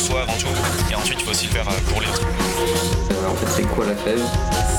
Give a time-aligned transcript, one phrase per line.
[0.00, 0.46] Soi avant tout.
[0.90, 2.26] Et ensuite, il faut aussi le faire pour les autres.
[3.28, 4.22] en fait, c'est quoi la fève?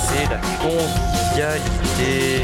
[0.08, 2.42] C'est la convivialité.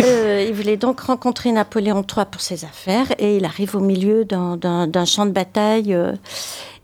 [0.00, 4.24] Euh, il voulait donc rencontrer Napoléon III pour ses affaires et il arrive au milieu
[4.24, 6.12] d'un champ de bataille euh,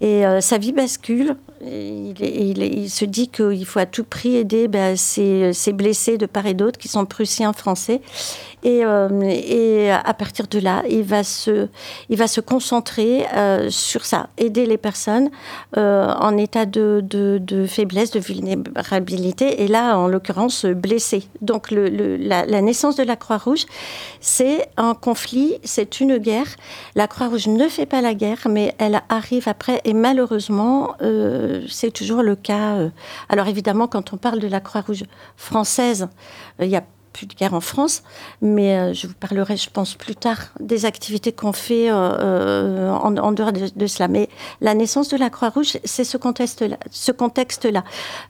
[0.01, 1.37] et euh, sa vie bascule.
[1.62, 6.55] Il, se dit qu'il faut à tout prix aider ben, ces, blessés de part et
[6.55, 8.01] d'autre qui sont prussiens, français.
[8.62, 14.79] Et, euh, à partir de là, il va se, concentrer euh, sur ça, aider les
[14.79, 15.29] personnes
[15.77, 21.24] en état de, faiblesse, de vulnérabilité, et là, en l'occurrence, blessés.
[21.42, 23.67] Donc, la naissance de la Croix-Rouge,
[24.20, 26.57] c'est un conflit, c'est une guerre.
[26.95, 31.90] La Croix-Rouge ne fait pas la guerre, mais elle arrive après, et malheureusement, euh, c'est
[31.90, 32.77] toujours le cas.
[32.77, 32.90] euh.
[33.28, 35.02] Alors, évidemment, quand on parle de la Croix-Rouge
[35.36, 36.06] française,
[36.61, 38.05] euh, il y a plus de guerre en France,
[38.40, 43.86] mais je vous parlerai, je pense, plus tard des activités qu'on fait en, dehors de,
[43.89, 44.06] cela.
[44.06, 44.29] Mais
[44.61, 47.83] la naissance de la Croix-Rouge, c'est ce contexte-là.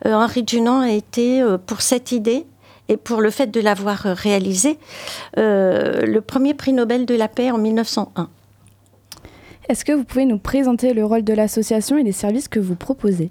[0.07, 2.47] Henri Dunant a été, pour cette idée,
[2.89, 4.79] et pour le fait de l'avoir réalisée,
[5.37, 8.31] le premier prix Nobel de la paix en 1901.
[9.71, 12.75] Est-ce que vous pouvez nous présenter le rôle de l'association et les services que vous
[12.75, 13.31] proposez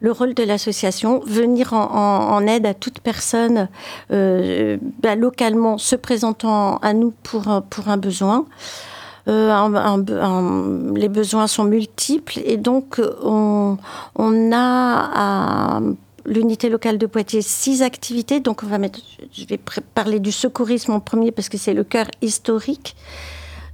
[0.00, 3.68] le rôle de l'association, venir en, aide à toute personne
[4.10, 8.46] euh, bah, localement se présentant à nous pour, un- besoin.
[9.28, 13.76] Euh, les besoins sont multiples et donc on,
[14.16, 15.80] on a à
[16.26, 18.40] l'unité locale de Poitiers six activités.
[18.40, 18.62] Donc
[19.32, 19.60] je vais
[19.94, 22.96] parler du secourisme en premier parce que c'est le cœur historique.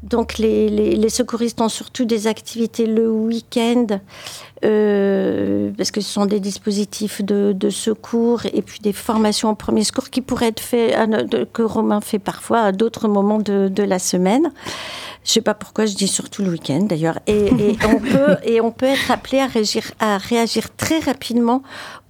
[0.05, 3.87] Donc les, les, les secouristes ont surtout des activités le week-end
[4.65, 9.55] euh, parce que ce sont des dispositifs de, de secours et puis des formations en
[9.55, 13.83] premier secours qui pourraient être de- que Romain fait parfois à d'autres moments de, de
[13.83, 14.53] la semaine.
[15.25, 17.19] Je sais pas pourquoi je dis surtout le week-end d'ailleurs.
[17.27, 21.63] Et, et on peut et on peut être appelé à réagir, à réagir très rapidement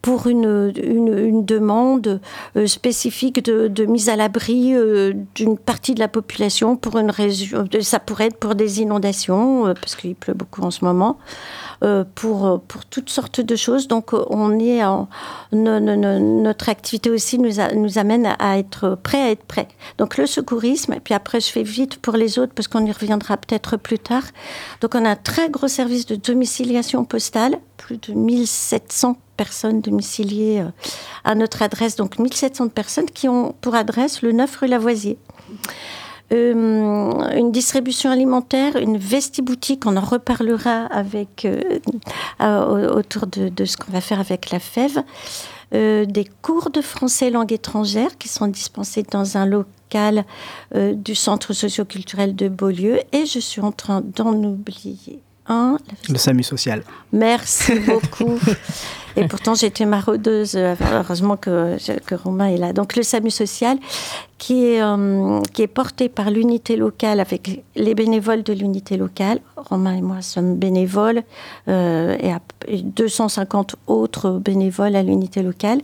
[0.03, 2.21] pour une, une, demande
[2.57, 7.11] euh, spécifique de, de mise à l'abri euh, d'une partie de la population pour une
[7.11, 7.65] région.
[7.65, 11.19] de- Ça pourrait être pour des inondations euh, parce qu'il pleut beaucoup en ce moment.
[11.85, 13.87] euh, pour, euh, pour toutes sortes de choses.
[13.87, 14.83] Donc, euh, on est
[15.53, 19.69] notre activité aussi nous, nous amène à, à être prêt à être prêt.
[19.99, 22.93] Donc, le secourisme, et puis après, je fais vite pour les autres parce qu'on y
[22.93, 24.25] reviendra peut-être plus tard.
[24.81, 30.61] Donc, on a un très gros service de domiciliation postale, plus de 1700 personnes domiciliées
[30.61, 30.71] euh,
[31.25, 35.17] à notre adresse, donc 1700 personnes qui ont pour adresse le 9 rue Lavoisier.
[36.31, 41.79] Euh, une distribution alimentaire, une vestiboutique, on en reparlera avec, euh,
[42.91, 44.99] autour de, de ce qu'on va faire avec la FEV.
[45.71, 50.25] Des cours de français langue étrangère qui sont dispensés dans un local
[50.75, 53.01] du centre socioculturel de Beaulieu.
[53.13, 55.23] Et je suis en train d'en oublier
[56.09, 56.83] Le SAMU social.
[57.13, 58.39] Merci beaucoup.
[59.17, 60.55] Et pourtant, j'étais maraudeuse.
[60.55, 62.73] euh, Heureusement que, que Romain est là.
[62.73, 63.77] Donc, le SAMU social,
[64.37, 69.41] qui est, euh, qui est porté par l'unité locale avec les bénévoles de l'unité locale.
[69.57, 71.23] Romain et moi sommes bénévoles
[71.69, 75.81] euh, et, à- et 250 autres bénévoles à l'unité locale.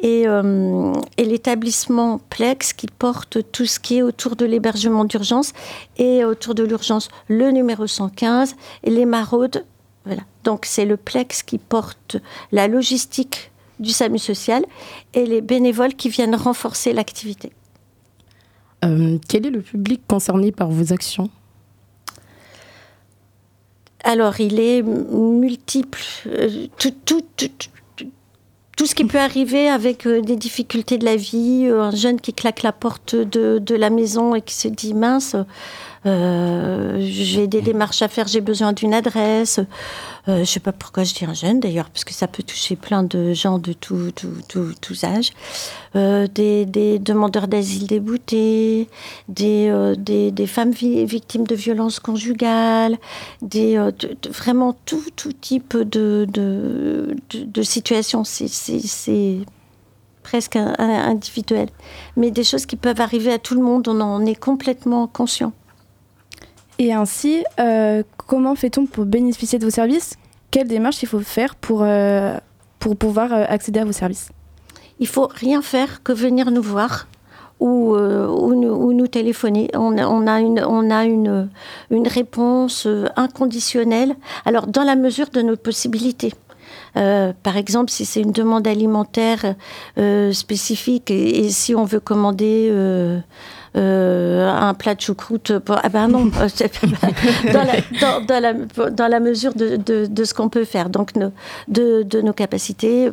[0.00, 5.52] Et, euh, et l'établissement Plex qui porte tout ce qui est autour de l'hébergement d'urgence
[5.96, 8.54] et autour de l'urgence le numéro 115
[8.84, 9.64] et les maraudes.
[10.04, 10.22] Voilà.
[10.44, 12.16] Donc c'est le Plex qui porte
[12.52, 13.50] la logistique
[13.80, 14.64] du SAMU social
[15.14, 17.52] et les bénévoles qui viennent renforcer l'activité.
[18.84, 21.30] Euh, quel est le public concerné par vos actions?
[24.04, 26.00] Alors, il est multiple.
[26.26, 27.48] Euh, tout, tout, tout,
[28.78, 32.20] tout ce qui peut arriver avec euh, des difficultés de la vie, euh, un jeune
[32.20, 35.34] qui claque la porte de, de la maison et qui se dit mince,
[36.06, 39.58] euh, j'ai des démarches à faire, j'ai besoin d'une adresse.
[40.28, 42.42] Euh, je ne sais pas pourquoi je dis un jeune d'ailleurs, parce que ça peut
[42.42, 45.32] toucher plein de gens de tous tout, tout, âges.
[45.96, 48.88] Euh, des, demandeurs d'asile déboutés,
[49.28, 49.70] des,
[50.46, 52.96] femmes vi victimes de violences conjugales,
[53.42, 53.90] des, de,
[54.22, 55.02] de, vraiment tout,
[55.40, 58.22] type de, de, de, situations.
[58.24, 59.38] C'est
[60.22, 61.68] presque individuel.
[62.16, 65.52] Mais des choses qui peuvent arriver à tout le monde, on en est complètement conscient.
[66.78, 70.14] Et ainsi, euh, comment fait-on pour bénéficier de vos services?
[70.50, 72.36] Quelle démarche il faut faire pour, euh,
[72.78, 74.30] pour pouvoir euh, accéder à vos services?
[75.00, 77.08] Il faut rien faire que venir nous voir
[77.60, 79.68] ou, ou, nous, ou nous téléphoner.
[79.74, 81.48] On a, une, on a une,
[81.90, 82.86] une réponse
[83.16, 84.14] inconditionnelle,
[84.44, 86.32] alors dans la mesure de nos possibilités.
[86.94, 89.54] Par exemple, si c'est une demande alimentaire
[90.32, 92.72] spécifique et, si on veut commander
[93.76, 95.76] euh, euh, un plat de choucroute, pour...
[95.82, 96.26] ah ben non,
[97.52, 100.88] dans, la, dans, dans, la, dans, la, mesure de, de, de ce qu'on peut faire,
[100.90, 101.32] donc nos,
[101.68, 103.10] de, de, nos capacités.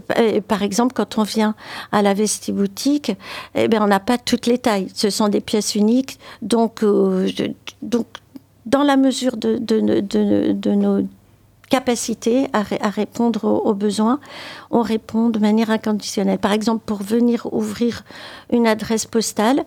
[0.48, 1.56] Par exemple, quand on vient
[1.92, 3.12] à la vestiboutique,
[3.56, 4.88] eh ben, on n'a pas toutes les tailles.
[4.94, 7.28] Ce sont des pièces uniques, donc, euh,
[7.81, 8.06] donc
[8.66, 11.02] dans la mesure de, de, de, de nos
[11.68, 14.19] capacité à, ré à répondre aux, aux, besoins,
[14.69, 16.38] on répond de manière inconditionnelle.
[16.38, 18.04] Par exemple, pour venir ouvrir
[18.52, 19.66] une adresse postale,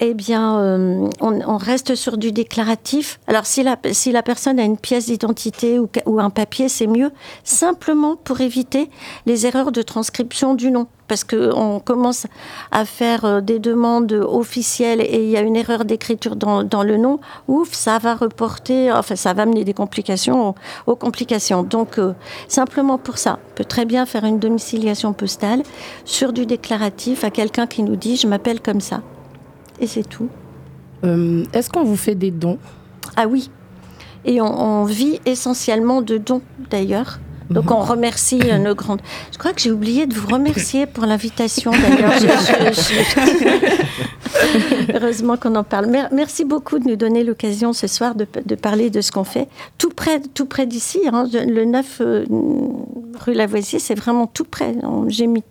[0.00, 3.20] eh bien, euh, on, reste sur du déclaratif.
[3.28, 7.12] Alors, si la, personne a une pièce d'identité ou, un papier, c'est mieux,
[7.44, 8.90] simplement pour éviter
[9.26, 10.88] les erreurs de transcription du nom.
[11.06, 12.26] Parce qu'on commence
[12.72, 16.96] à faire euh, des demandes officielles et il y a une erreur d'écriture dans, le
[16.96, 20.54] nom, ouf, ça va reporter, enfin, ça va amener des complications aux,
[20.86, 21.62] aux complications.
[21.62, 22.14] Donc, euh,
[22.48, 25.62] simplement pour ça, on peut très bien faire une domiciliation postale
[26.04, 29.02] sur du déclaratif à quelqu'un qui nous dit je m'appelle comme ça
[29.80, 30.28] et c'est tout.
[31.04, 32.58] Euh, Est-ce qu'on vous fait des dons
[33.16, 33.50] Ah oui.
[34.24, 37.18] Et on, on vit essentiellement de dons d'ailleurs.
[37.50, 39.00] Donc on remercie euh, nos grandes.
[39.32, 42.12] Je crois que j'ai oublié de vous remercier pour l'invitation d'ailleurs.
[44.94, 45.90] Heureusement qu'on en parle.
[46.12, 49.48] Merci beaucoup de nous donner l'occasion ce soir de, de, parler de ce qu'on fait.
[49.78, 52.24] Tout près, tout près d'ici, hein, le 9 euh,
[53.20, 54.74] rue Lavoisier, c'est vraiment tout près.
[55.08, 55.42] J'ai mis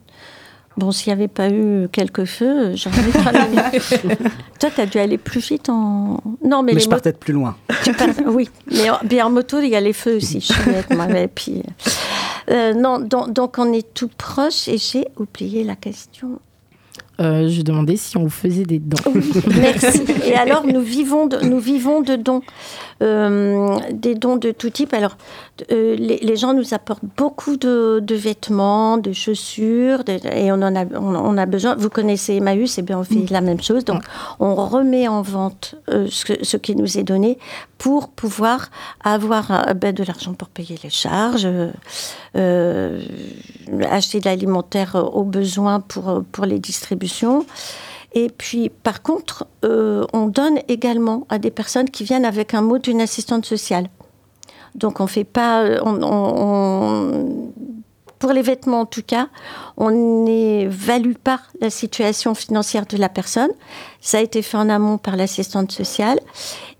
[0.75, 3.57] Bon, s'il n'y avait pas eu quelques feux, j'aurais travaillé.
[4.59, 6.19] Toi, tu as dû aller plus vite en.
[6.43, 7.55] Non, mais, mais je partais de plus loin.
[7.67, 8.07] Pars...
[8.27, 10.39] Oui, mais en, bien en moto, il y a les feux aussi.
[10.39, 11.07] Je suis honnête, moi.
[11.19, 11.61] Et puis,
[12.49, 16.39] euh, non, donc, donc, on est tout proche et j'ai oublié la question.
[17.21, 18.97] Euh, je demandais si on vous faisait des dons.
[19.13, 20.03] Oui, merci.
[20.25, 22.41] Et alors, nous vivons de, nous vivons de dons.
[23.03, 24.93] Euh, des dons de tout type.
[24.93, 25.17] Alors,
[25.71, 30.55] euh, les, les, gens nous apportent beaucoup de, de vêtements, de chaussures, de, et on
[30.55, 31.75] en a, on, on, a besoin.
[31.75, 33.27] Vous connaissez Emmaüs, et eh bien on fait mmh.
[33.29, 33.85] la même chose.
[33.85, 34.03] Donc,
[34.39, 37.37] on remet en vente ce, ce, qui nous est donné
[37.77, 38.69] pour pouvoir
[39.03, 41.47] avoir ben, de l'argent pour payer les charges,
[42.35, 47.45] acheter de l'alimentaire aux besoins pour, pour les distributions.
[48.13, 52.61] Et puis, par contre, euh, on donne également à des personnes qui viennent avec un
[52.61, 53.87] mot d'une assistante sociale.
[54.75, 55.63] Donc, on fait pas.
[55.83, 57.51] On, on,
[58.19, 59.27] pour les vêtements, en tout cas,
[59.77, 59.91] on
[60.23, 63.51] n'évalue pas la situation financière de la personne.
[63.99, 66.19] Ça a été fait en amont par l'assistante sociale.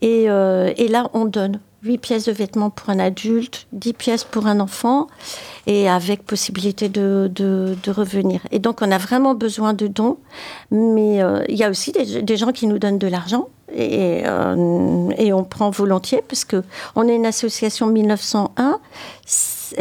[0.02, 4.24] Et, euh, et là, on donne 8 pièces de vêtements pour un adulte, 10 pièces
[4.24, 5.08] pour un enfant,
[5.68, 8.40] et avec possibilité de, de, revenir.
[8.52, 10.18] Et donc, on a vraiment besoin de dons,
[10.72, 15.10] mais euh, il y a aussi des, gens qui nous donnent de l'argent, et, euh,
[15.18, 18.80] et, on prend volontiers, parce qu'on est une association 1901,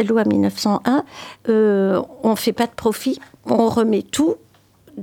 [0.05, 1.05] loi 1901,
[1.49, 4.35] euh, on ne fait pas de profit, on remet tout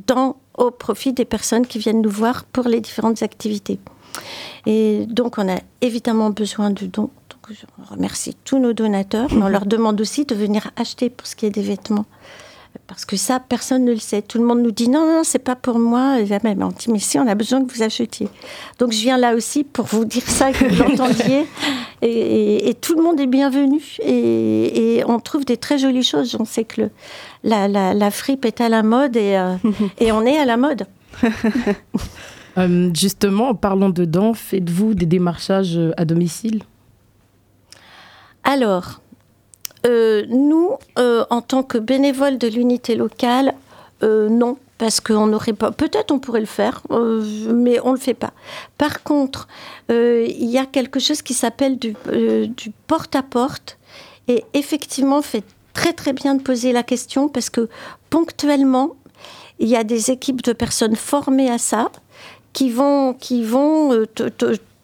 [0.07, 3.79] dans, au profit des personnes qui viennent nous voir pour les différentes activités.
[4.67, 7.11] Et donc, on a évidemment besoin de dons.
[7.31, 11.27] Donc, je remercie tous nos donateurs, mais on leur demande aussi de venir acheter pour
[11.27, 12.07] ce qui est des vêtements.
[12.87, 14.23] Parce que ça, personne ne le sait.
[14.23, 16.21] Tout le monde nous dit non, non, c'est pas pour moi.
[16.21, 18.29] Et même, on dit mais si, on a besoin que vous achetiez.
[18.79, 21.47] Donc je viens là aussi pour vous dire ça, que vous l'entendiez.
[22.03, 23.83] Et, tout le monde est bienvenu.
[24.03, 26.37] Et, on trouve des très jolies choses.
[26.39, 26.91] On sait que
[27.45, 29.57] la, la, fripe est à la mode et, euh,
[29.99, 30.87] et on est à la mode.
[32.59, 36.63] Euh, justement, en parlant dedans, faites-vous des démarchages à domicile?
[38.45, 39.01] Alors,
[39.87, 43.55] euh, nous, euh, en tant que bénévoles de l'unité locale,
[44.03, 45.73] euh, non, parce qu'on n'aurait pas.
[45.73, 48.33] Peut-être on pourrait le faire, mais on ne le fait pas.
[48.79, 49.47] Par contre,
[49.89, 51.95] il y a quelque chose qui s'appelle du
[52.87, 53.79] porte-à-porte,
[54.29, 57.69] et effectivement, fait très très bien de poser la question parce que
[58.09, 58.97] ponctuellement,
[59.59, 61.91] il y a des équipes de personnes formées à ça
[62.53, 64.07] qui vont, qui vont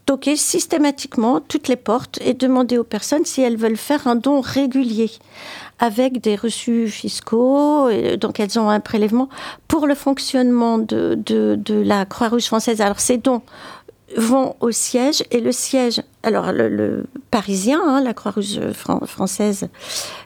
[0.06, 4.40] toquer systématiquement toutes les portes et demander aux personnes si elles veulent faire un don
[4.40, 5.11] régulier
[5.78, 9.28] avec des reçus fiscaux, donc elles ont un prélèvement
[9.68, 12.80] pour le fonctionnement de, de, de la Croix-Rouge française.
[12.80, 13.42] Alors ces dons
[14.16, 18.61] vont au siège et le siège, alors le, parisien, hein, la Croix-Rouge
[19.04, 19.68] française,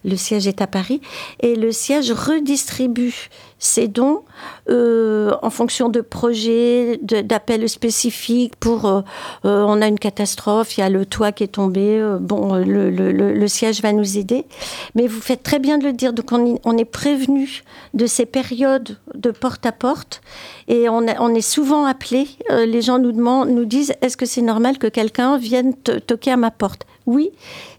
[0.04, 1.00] le siège est à Paris,
[1.40, 4.22] et le siège redistribue ces dons
[4.70, 9.02] euh, en fonction de projets, d'appels spécifiques pour euh,
[9.44, 13.46] euh, on a une catastrophe, il y a le toit qui est tombé, bon, le,
[13.46, 14.46] siège va nous aider.
[14.94, 17.62] Mais vous faites très bien de le dire, donc on, est prévenu
[17.92, 20.22] de ces périodes de porte à porte
[20.68, 24.40] et on, on est souvent appelé, les gens nous, demandent, nous disent est-ce que c'est
[24.40, 26.86] normal que quelqu'un vienne toquer à ma porte?
[27.10, 27.32] Oui,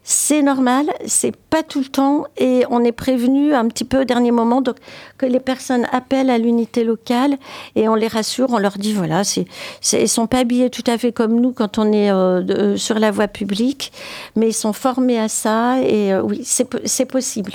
[0.04, 4.04] c'est normal, c'est pas tout le temps et on est prévenu un petit peu au
[4.04, 4.76] dernier moment donc
[5.18, 7.38] que les personnes appellent à l'unité locale
[7.78, 9.46] et on les rassure, on leur dit voilà, c'est,
[9.94, 13.10] ils sont pas habillés tout à fait comme nous quand on est euh, sur la
[13.10, 13.94] voie publique,
[14.36, 17.54] mais ils sont formés à ça et euh, oui, c'est, possible.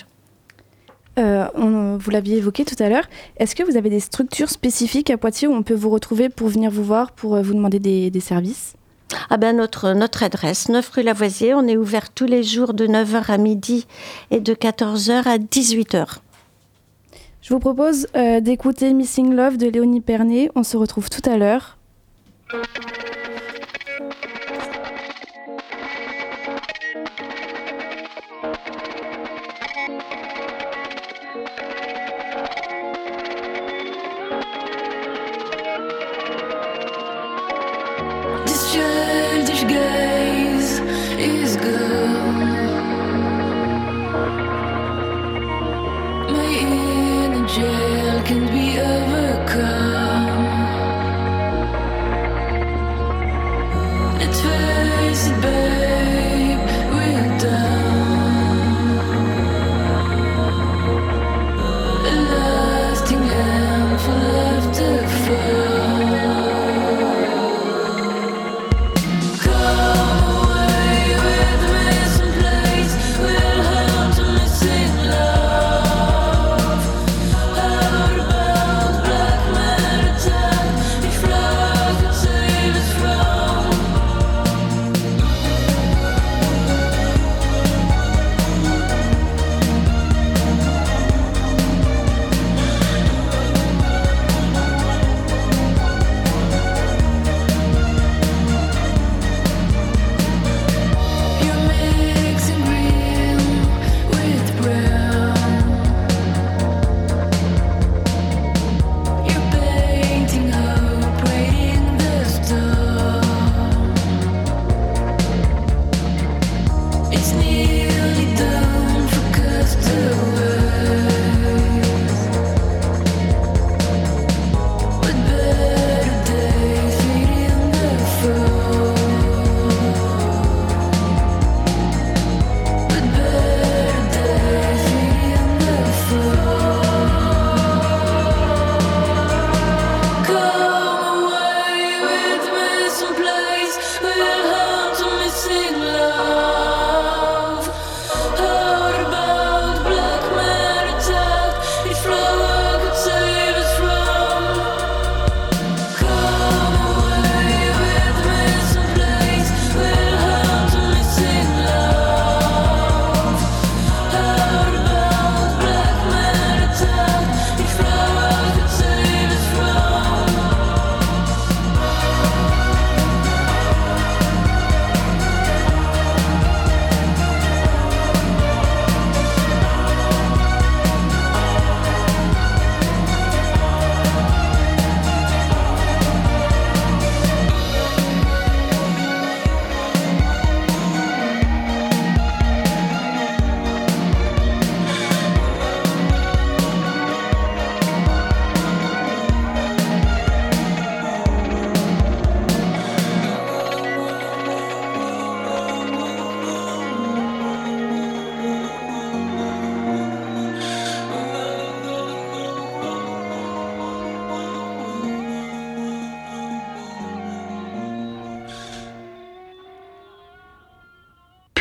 [1.19, 1.47] Euh,
[1.99, 3.05] vous l'aviez évoqué tout à l'heure.
[3.37, 6.49] Est-ce que vous avez des structures spécifiques à Poitiers où on peut vous retrouver pour
[6.49, 8.77] venir vous voir, pour vous demander des services?
[9.31, 13.31] Ah ben notre, adresse, 9 rue Lavoisier, on est ouvert tous les jours de 9h
[13.31, 13.87] à midi
[14.31, 16.19] et de 14h à 18h.
[17.43, 20.51] Je vous propose euh, d'écouter Missing Love de Léonie Pernet.
[20.57, 21.77] On se retrouve tout à l'heure.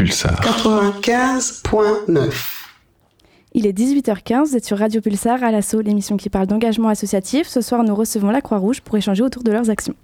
[0.05, 2.31] Pulsar 95.9
[3.55, 7.47] il est 18h15, vous êtes sur Radio Pulsar à l'assaut, l'émission qui parle d'engagement associatif.
[7.47, 9.95] Ce soir, nous recevons la Croix-Rouge pour échanger autour de leurs actions.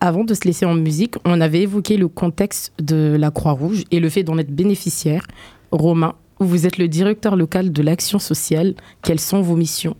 [0.00, 4.00] Avant de se laisser en musique, on avait évoqué le contexte de la Croix-Rouge et
[4.00, 5.22] le fait d'en être bénéficiaire.
[5.70, 8.74] Romain, vous êtes le directeur local de l'action sociale.
[9.02, 9.96] Quelles sont vos missions?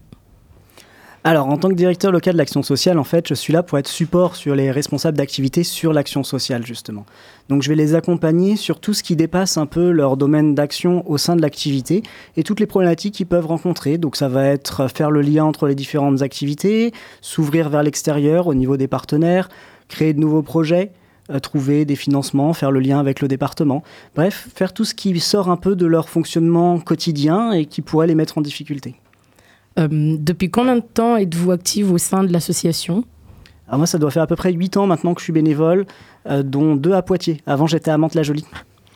[1.29, 3.77] Alors, en tant que directeur local de l'action sociale, en fait, je suis là pour
[3.77, 7.05] être support sur les responsables d'activité sur l'action sociale, justement.
[7.51, 11.07] Donc, je vais les accompagner sur tout ce qui dépasse un peu leur domaine d'action
[11.07, 12.03] au sein de l'activité
[12.39, 13.99] et toutes les problématiques qu'ils peuvent rencontrer.
[13.99, 18.55] Donc, ça va être faire le lien entre les différentes activités, s'ouvrir vers l'extérieur au
[18.55, 19.51] niveau des partenaires,
[19.89, 20.93] créer de nouveaux projets,
[21.29, 23.83] euh, trouver des financements, faire le lien avec le département.
[24.17, 28.07] Bref, faire tout ce qui sort un peu de leur fonctionnement quotidien et qui pourrait
[28.07, 28.95] les mettre en difficulté.
[29.79, 33.05] Euh, depuis combien de temps êtes-vous active au sein de l'association
[33.71, 35.85] moi, ça doit faire à peu près 8 ans maintenant que je suis bénévole,
[36.27, 37.43] euh, dont deux à Poitiers.
[37.47, 38.47] Avant, j'étais à Mantes-la-Jolie.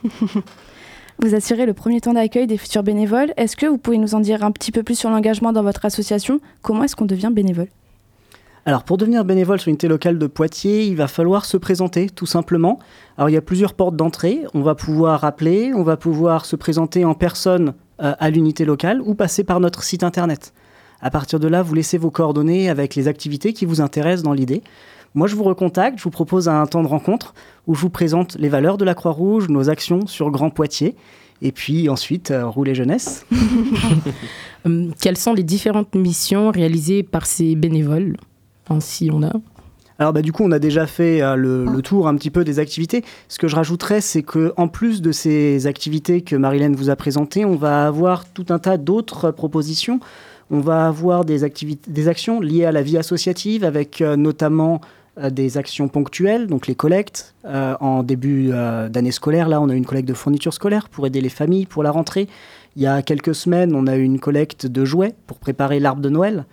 [1.18, 3.34] vous assurez le premier temps d'accueil des futurs bénévoles.
[3.36, 5.84] Est-ce que vous pouvez nous en dire un petit peu plus sur l'engagement dans votre
[5.84, 6.40] association?
[6.62, 7.68] Comment est-ce qu'on devient bénévole?
[8.64, 12.26] Alors pour devenir bénévole sur l'unité locale de Poitiers, il va falloir se présenter tout
[12.26, 12.78] simplement.
[13.18, 14.42] Alors il y a plusieurs portes d'entrée.
[14.54, 19.02] On va pouvoir appeler, on va pouvoir se présenter en personne euh, à l'unité locale
[19.02, 20.52] ou passer par notre site internet.
[21.02, 24.32] À partir de là, vous laissez vos coordonnées avec les activités qui vous intéressent dans
[24.32, 24.62] l'idée.
[25.14, 27.34] Moi, je vous recontacte, je vous propose un temps de rencontre
[27.66, 30.94] où je vous présente les valeurs de la Croix-Rouge, nos actions sur Grand Poitiers,
[31.42, 33.26] et puis ensuite, euh, rouler jeunesse.
[34.64, 38.16] Hum, quelles sont les différentes missions réalisées par ces bénévoles
[38.80, 39.32] si on a
[39.98, 42.58] alors bah, du coup, on a déjà fait euh, le, tour un petit peu des
[42.58, 43.04] activités.
[43.28, 46.96] Ce que je rajouterais, c'est que en plus de ces activités que Marilène vous a
[46.96, 50.00] présentées, on va avoir tout un tas d'autres propositions
[50.52, 54.82] on va avoir des, actions liées à la vie associative avec euh, notamment
[55.18, 57.34] euh, des actions ponctuelles, donc les collectes.
[57.46, 58.50] Euh, en début
[58.90, 61.82] d'année scolaire, là, on a une collecte de fournitures scolaires pour aider les familles pour
[61.82, 62.28] la rentrée.
[62.76, 66.02] Il y a quelques semaines, on a eu une collecte de jouets pour préparer l'arbre
[66.02, 66.44] de Noël.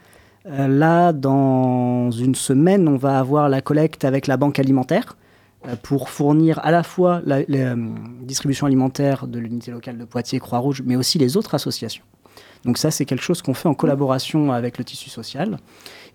[0.46, 5.18] là, dans une semaine, on va avoir la collecte avec la banque alimentaire
[5.84, 7.44] pour fournir à la fois la
[8.22, 12.04] distribution alimentaire de l'unité locale de Poitiers Croix-Rouge, mais aussi les autres associations.
[12.66, 15.58] Donc ça, c'est quelque chose qu'on fait en collaboration avec le tissu social.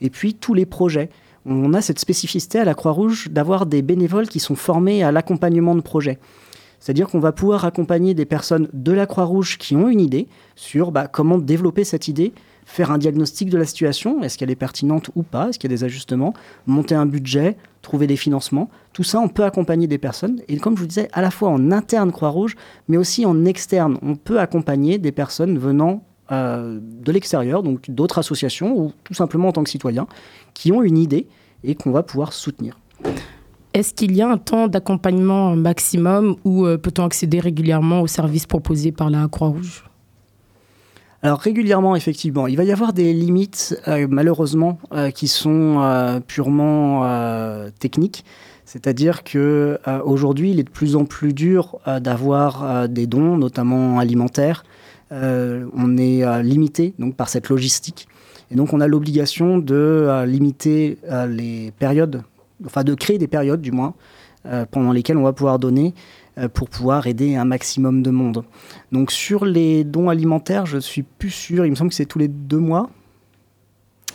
[0.00, 1.10] Et puis tous les projets.
[1.46, 5.74] On a cette spécificité à la Croix-Rouge d'avoir des bénévoles qui sont formés à l'accompagnement
[5.74, 6.18] de projets.
[6.80, 10.90] C'est-à-dire qu'on va pouvoir accompagner des personnes de la Croix-Rouge qui ont une idée sur
[10.90, 12.32] bah, comment développer cette idée,
[12.66, 15.74] faire un diagnostic de la situation, est-ce qu'elle est pertinente ou pas, est-ce qu'il y
[15.74, 16.34] a des ajustements,
[16.66, 18.68] monter un budget, trouver des financements.
[18.92, 20.42] Tout ça, on peut accompagner des personnes.
[20.48, 22.56] Et comme je vous disais, à la fois en interne Croix-Rouge,
[22.88, 28.18] mais aussi en externe, on peut accompagner des personnes venant euh, de l'extérieur, donc d'autres
[28.18, 30.06] associations ou tout simplement en tant que citoyens,
[30.54, 31.26] qui ont une idée
[31.64, 32.78] et qu'on va pouvoir soutenir.
[33.74, 38.46] Est-ce qu'il y a un temps d'accompagnement maximum ou euh, peut-on accéder régulièrement aux services
[38.46, 39.84] proposés par la Croix-Rouge?
[41.22, 44.78] Alors régulièrement, effectivement, il va y avoir des limites, euh, malheureusement,
[45.14, 47.02] qui sont purement
[47.78, 48.24] techniques.
[48.64, 54.64] C'est-à-dire que aujourd'hui, il est de plus en plus dur d'avoir des dons, notamment alimentaires,
[55.10, 58.08] on est euh, limité donc par cette logistique.
[58.50, 62.22] Et donc on a l'obligation de euh, limiter les périodes,
[62.64, 63.94] enfin de créer des périodes du moins,
[64.70, 65.94] pendant lesquelles on va pouvoir donner
[66.52, 68.44] pour pouvoir aider un maximum de monde.
[68.92, 72.18] Donc sur les dons alimentaires, je suis plus sûr, il me semble que c'est tous
[72.18, 72.90] les deux mois,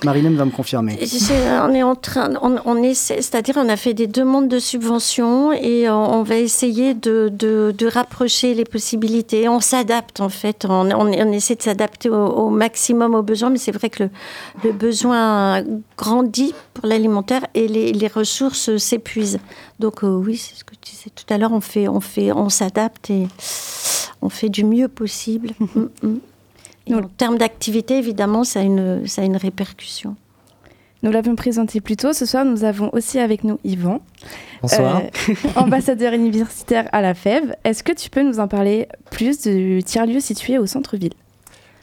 [0.06, 0.98] Marilyn va me confirmer.
[1.64, 5.90] on est en train, on, est, c'est-à-dire on a fait des demandes de subventions et
[5.90, 9.50] on, va essayer de, de, rapprocher les possibilités.
[9.50, 13.72] On s'adapte en fait, on, on, essaie de s'adapter au, maximum aux besoins, mais c'est
[13.72, 14.10] vrai que le,
[14.64, 15.64] le, besoin
[15.98, 19.40] grandit pour l'alimentaire et les, les ressources s'épuisent.
[19.80, 22.32] Donc euh, oui, c'est ce que tu disais tout à l'heure, on fait, on fait,
[22.32, 23.28] on s'adapte et
[24.22, 25.52] on fait du mieux possible.
[25.76, 26.20] Mm, mm
[26.96, 30.16] en termes d'activité, évidemment, ça a, une, ça a une répercussion.
[31.02, 32.12] Nous l'avions présenté plus tôt.
[32.12, 34.02] Ce soir, nous avons aussi avec nous Yvan.
[34.62, 35.02] Bonsoir.
[35.30, 37.56] Euh, ambassadeur universitaire à la FEV.
[37.64, 41.14] Est-ce que tu peux nous en parler plus du tiers-lieu situé au centre-ville?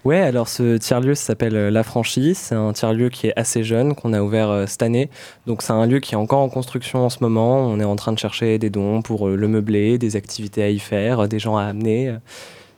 [0.04, 2.36] Ouais, alors ce tiers-lieu s'appelle euh, La Franchise.
[2.36, 5.08] C'est un tiers-lieu qui est assez jeune, qu'on a ouvert euh, cette année.
[5.46, 7.56] Donc c'est un lieu qui est encore en construction en ce moment.
[7.60, 10.78] On est en train de chercher des dons pour le meubler, des activités à y
[10.78, 12.14] faire, des gens à amener.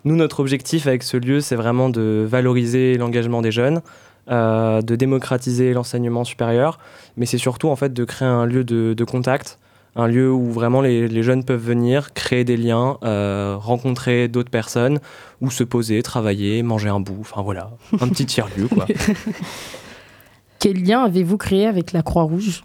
[0.05, 3.83] Nous, notre objectif avec ce lieu, c'est vraiment de valoriser l'engagement des jeunes,
[4.31, 6.79] euh, de démocratiser l'enseignement supérieur,
[7.17, 9.59] mais c'est surtout en fait de créer un lieu de, contact,
[9.97, 15.01] un lieu où vraiment les, jeunes peuvent venir, créer des liens, euh, rencontrer d'autres personnes,
[15.41, 18.87] ou se poser, travailler, manger un bout, enfin voilà, un petit tiers-lieu quoi.
[20.59, 22.65] Quel lien avez-vous créé avec la Croix-Rouge?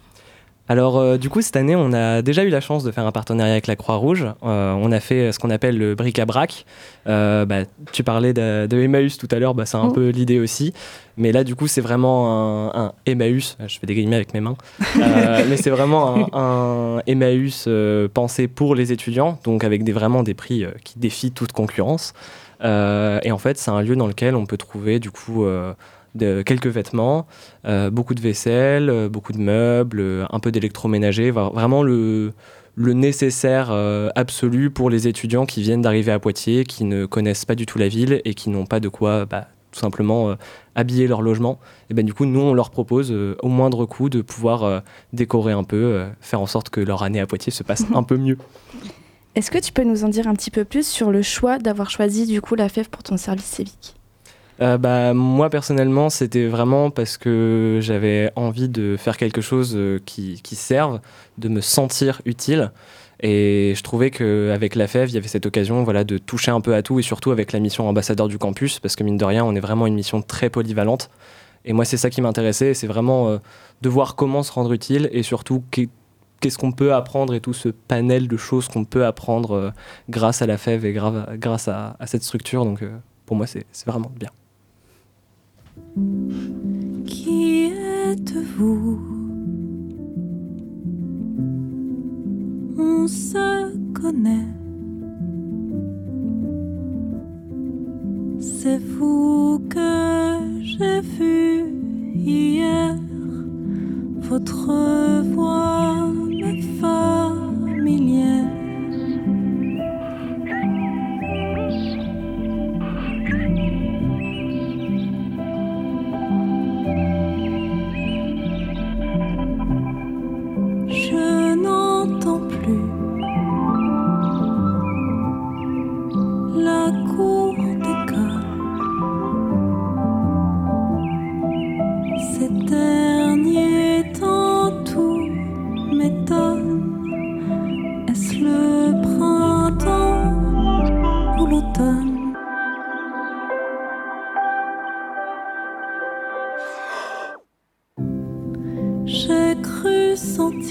[0.66, 3.12] Alors euh, du coup cette année on a déjà eu la chance de faire un
[3.12, 4.26] partenariat avec la Croix-Rouge.
[4.44, 6.64] Euh, on a fait ce qu'on appelle le bric-à-brac.
[7.06, 9.92] Euh, bah, tu parlais de, de, Emmaüs tout à l'heure, bah, c'est un mmh.
[9.92, 10.72] peu l'idée aussi.
[11.18, 14.40] Mais là du coup c'est vraiment un, un, Emmaüs, je fais des guillemets avec mes
[14.40, 14.56] mains,
[14.96, 17.68] mais c'est vraiment un, un Emmaüs
[18.14, 22.14] pensé pour les étudiants, donc avec des, vraiment des prix qui défient toute concurrence.
[22.62, 25.44] et en fait c'est un lieu dans lequel on peut trouver du coup
[26.14, 27.26] de quelques vêtements,
[27.66, 32.32] euh, beaucoup de vaisselle, euh, beaucoup de meubles, euh, un peu d'électroménager, vraiment le,
[32.76, 33.70] nécessaire
[34.16, 37.78] absolu pour les étudiants qui viennent d'arriver à Poitiers, qui ne connaissent pas du tout
[37.78, 40.34] la ville et qui n'ont pas de quoi bah, tout simplement
[40.74, 41.60] habiller leur logement.
[41.88, 45.62] Et ben du coup, nous, on leur propose au moindre coût de pouvoir décorer un
[45.62, 48.38] peu, faire en sorte que leur année à Poitiers se passe un peu mieux.
[49.36, 51.90] Est-ce que tu peux nous en dire un petit peu plus sur le choix d'avoir
[51.90, 53.94] choisi du coup la FEV pour ton service civique?
[54.60, 59.98] Euh, bah, Moi, personnellement, c'était vraiment parce que j'avais envie de faire quelque chose euh,
[60.04, 61.00] qui, serve,
[61.38, 62.72] de me sentir utile.
[63.20, 66.60] Et je trouvais qu'avec la FEV, il y avait cette occasion voilà, de toucher un
[66.60, 69.24] peu à tout, et surtout avec la mission ambassadeur du campus, parce que mine de
[69.24, 71.10] rien, on est vraiment une mission très polyvalente.
[71.64, 73.38] Et moi, c'est ça qui m'intéressait, c'est vraiment euh,
[73.82, 77.70] de voir comment se rendre utile, et surtout qu'est-ce qu'on peut apprendre, et tout ce
[77.70, 79.72] panel de choses qu'on peut apprendre
[80.10, 82.64] grâce à la FEV et grâce à, cette structure.
[82.64, 82.84] Donc
[83.26, 84.30] pour moi, c'est vraiment bien.
[87.06, 87.70] Qui
[88.06, 88.98] êtes-vous?
[92.76, 94.48] On se connaît.
[98.40, 101.64] C'est vous que j'ai vu
[102.16, 102.96] hier.
[104.22, 108.43] Votre voix me familière.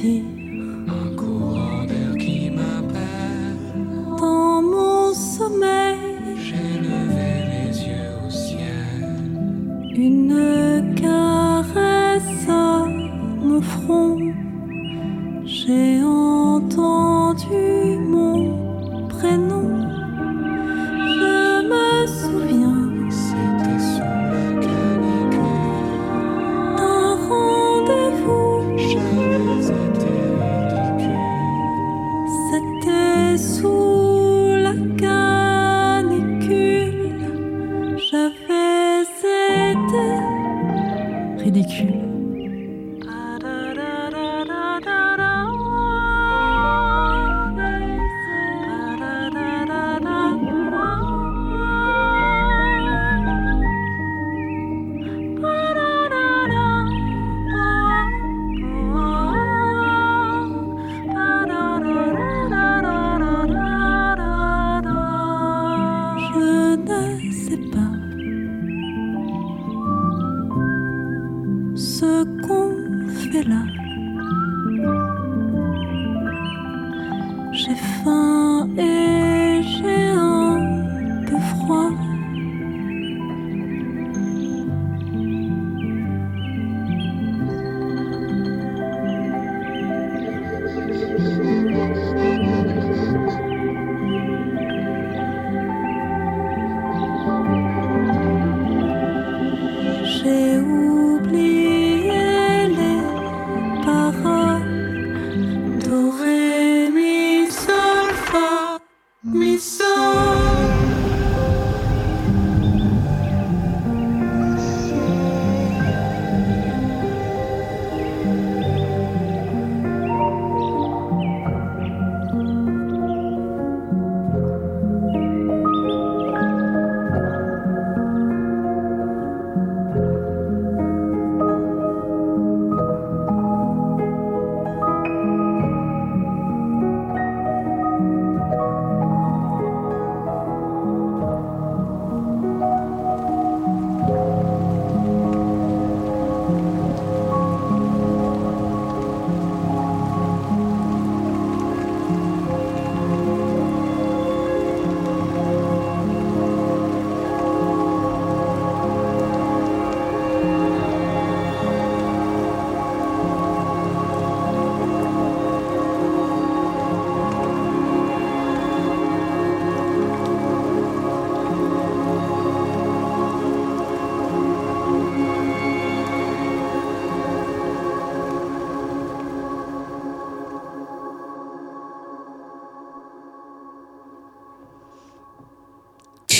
[0.04, 0.43] 听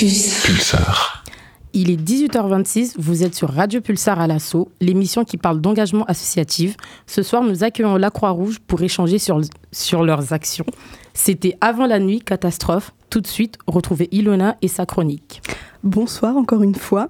[0.04, 1.24] Pulsar.
[1.72, 6.76] Il est 18h26, vous êtes sur Radio Pulsar à l'assaut, l'émission qui parle d'engagement associatif.
[7.06, 9.40] Ce soir, nous accueillons la Croix-Rouge pour échanger sur,
[9.72, 10.66] sur leurs actions.
[11.14, 12.92] C'était avant la nuit, catastrophe.
[13.08, 15.40] Tout de suite, retrouvez Ilona et sa chronique.
[15.84, 17.08] Bonsoir encore une fois.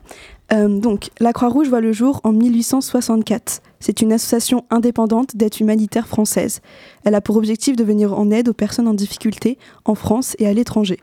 [0.52, 3.60] Euh, donc, la Croix-Rouge voit le jour en 1864.
[3.80, 6.60] C'est une association indépendante d'aide humanitaire française.
[7.02, 10.46] Elle a pour objectif de venir en aide aux personnes en difficulté en France et
[10.46, 11.00] à l'étranger.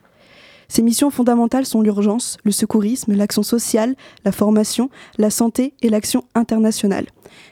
[0.71, 6.23] Ses missions fondamentales sont l'urgence, le secourisme, l'action sociale, la formation, la santé et l'action
[6.33, 7.07] internationale.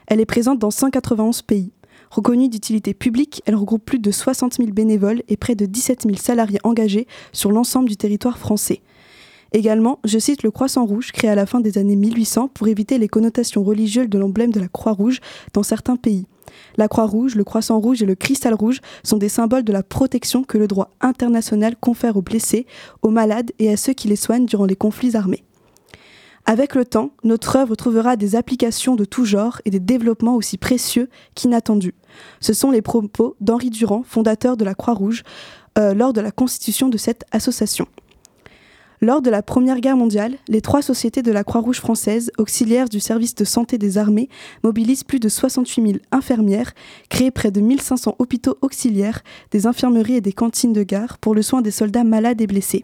[0.08, 1.73] Elle est présente dans 191 pays.
[2.12, 6.15] Reconnue d'utilité publique, elle regroupe plus de 60 000 bénévoles et près de 17 000
[6.15, 8.79] salariés engagés sur l'ensemble du territoire français.
[9.51, 12.97] Également, je cite le Croissant Rouge, créé à la fin des années 1800 pour éviter
[12.99, 15.19] les connotations religieuses de l'emblème de la Croix-Rouge
[15.51, 16.25] dans certains pays.
[16.78, 20.43] La Croix-Rouge, le Croissant Rouge et le Cristal Rouge sont des symboles de la protection
[20.43, 22.65] que le droit international confère aux blessés,
[23.02, 25.43] aux malades et à ceux qui les soignent durant les conflits armés.
[26.45, 30.58] Avec le temps, notre œuvre trouvera des applications de tout genre et des développements aussi
[30.58, 31.93] précieux qu'inattendus.
[32.39, 35.24] Ce sont les propos d'Henri Durand, fondateur de la Croix-Rouge,
[35.78, 37.88] euh, lors de la constitution de cette association.
[39.01, 42.99] Lors de la Première Guerre mondiale, les trois sociétés de la Croix-Rouge française, auxiliaires du
[42.99, 44.27] service de santé des armées,
[44.62, 46.73] mobilisent plus de 68 000 infirmières,
[47.09, 51.41] créent près de 1500 hôpitaux auxiliaires, des infirmeries et des cantines de gare pour le
[51.41, 52.83] soin des soldats malades et blessés.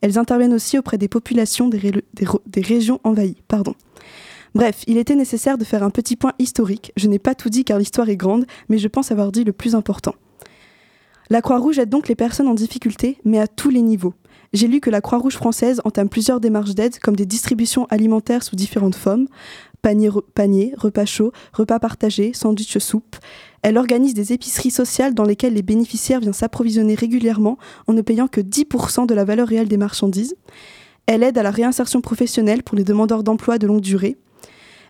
[0.00, 3.42] Elles interviennent aussi auprès des populations des, des régions envahies.
[3.46, 3.74] Pardon.
[4.54, 6.92] Bref, il était nécessaire de faire un petit point historique.
[6.96, 9.52] Je n'ai pas tout dit car l'histoire est grande, mais je pense avoir dit le
[9.52, 10.14] plus important.
[11.28, 14.14] La Croix-Rouge aide donc les personnes en difficulté, mais à tous les niveaux.
[14.52, 18.56] J'ai lu que la Croix-Rouge française entame plusieurs démarches d'aide comme des distributions alimentaires sous
[18.56, 19.28] différentes formes,
[19.80, 23.16] paniers, re- paniers, repas chauds, repas partagés, sandwichs soupe.
[23.62, 28.26] Elle organise des épiceries sociales dans lesquelles les bénéficiaires viennent s'approvisionner régulièrement en ne payant
[28.26, 30.34] que 10% de la valeur réelle des marchandises.
[31.06, 34.16] Elle aide à la réinsertion professionnelle pour les demandeurs d'emploi de longue durée.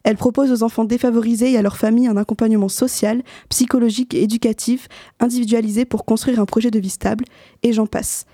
[0.05, 4.89] Elle propose aux enfants défavorisés et à leurs familles un accompagnement social, psychologique et éducatif
[5.19, 7.27] individualisé pour construire un projet de vie stable,
[7.63, 8.25] et j'en passe.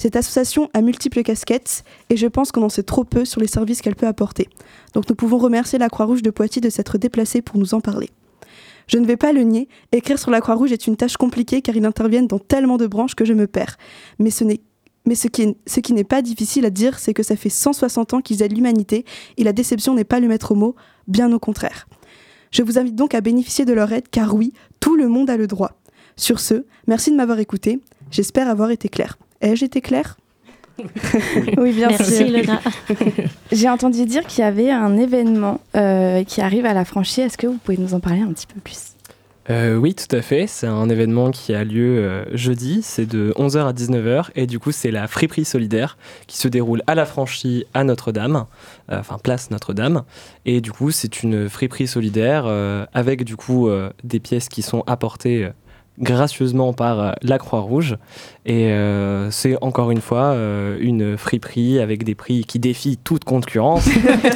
[0.00, 3.46] Cette association a multiples casquettes et je pense qu'on en sait trop peu sur les
[3.46, 4.48] services qu'elle peut apporter.
[4.94, 8.08] Donc nous pouvons remercier la Croix-Rouge de Poitiers de s'être déplacée pour nous en parler.
[8.86, 11.76] Je ne vais pas le nier, écrire sur la Croix-Rouge est une tâche compliquée car
[11.76, 13.76] ils interviennent dans tellement de branches que je me perds.
[14.18, 18.42] Mais ce qui n'est pas difficile à dire, c'est que ça fait 160 ans qu'ils
[18.42, 19.04] aident l'humanité
[19.36, 20.76] et la déception n'est pas le maître mot,
[21.08, 21.86] bien au contraire.
[22.52, 25.36] Je vous invite donc à bénéficier de leur aide car oui, tout le monde a
[25.36, 25.72] le droit.
[26.16, 27.80] Sur ce, merci de m'avoir écouté.
[28.10, 29.18] J'espère avoir été claire.
[29.40, 30.16] Ai-je été claire
[31.58, 32.26] Oui, bien Merci, sûr.
[32.26, 32.60] Ilona.
[33.52, 37.24] J'ai entendu dire qu'il y avait un événement euh, qui arrive à la franchise.
[37.24, 38.94] Est-ce que vous pouvez nous en parler un petit peu plus?
[39.48, 40.46] Euh, oui, tout à fait.
[40.46, 42.80] C'est un événement qui a lieu euh, jeudi.
[42.82, 44.30] C'est de 11h à 19h.
[44.36, 48.46] Et du coup, c'est la friperie solidaire qui se déroule à la franchise à Notre-Dame,
[48.92, 50.02] euh, enfin place Notre-Dame.
[50.46, 54.62] Et du coup, c'est une friperie solidaire euh, avec du coup euh, des pièces qui
[54.62, 55.50] sont apportées euh,
[56.00, 57.96] gracieusement par euh, la Croix-Rouge.
[58.46, 63.24] Et euh, c'est encore une fois euh, une friperie avec des prix qui défient toute
[63.24, 63.86] concurrence.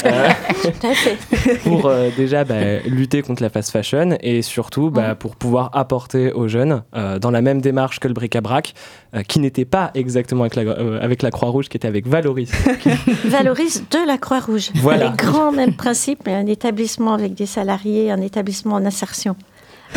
[0.05, 0.29] Euh,
[0.63, 1.17] Tout à fait.
[1.63, 6.33] pour euh, déjà bah, lutter contre la fast fashion et surtout bah, pour pouvoir apporter
[6.33, 8.75] aux jeunes, euh, dans la même démarche que le bric-à-brac,
[9.15, 12.51] euh, qui n'était pas exactement avec la, euh, avec la Croix-Rouge, qui était avec Valoris.
[13.25, 14.71] Valorise de la Croix-Rouge.
[14.77, 15.11] Voilà.
[15.11, 19.35] Les grands mêmes principes, mais un établissement avec des salariés, un établissement en insertion.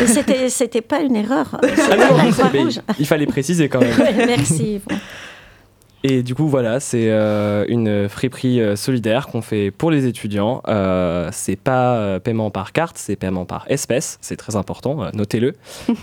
[0.06, 1.60] C'était, c'était pas une erreur.
[1.62, 2.64] Ah non,
[2.98, 3.96] il fallait préciser quand même.
[4.16, 4.80] Merci.
[6.04, 10.62] Et du coup, voilà, c'est euh, une friperie euh, solidaire qu'on fait pour les étudiants.
[10.68, 14.16] Euh, c'est pas euh, paiement par carte, c'est paiement par espèce.
[14.20, 15.54] C'est très important, notez-le.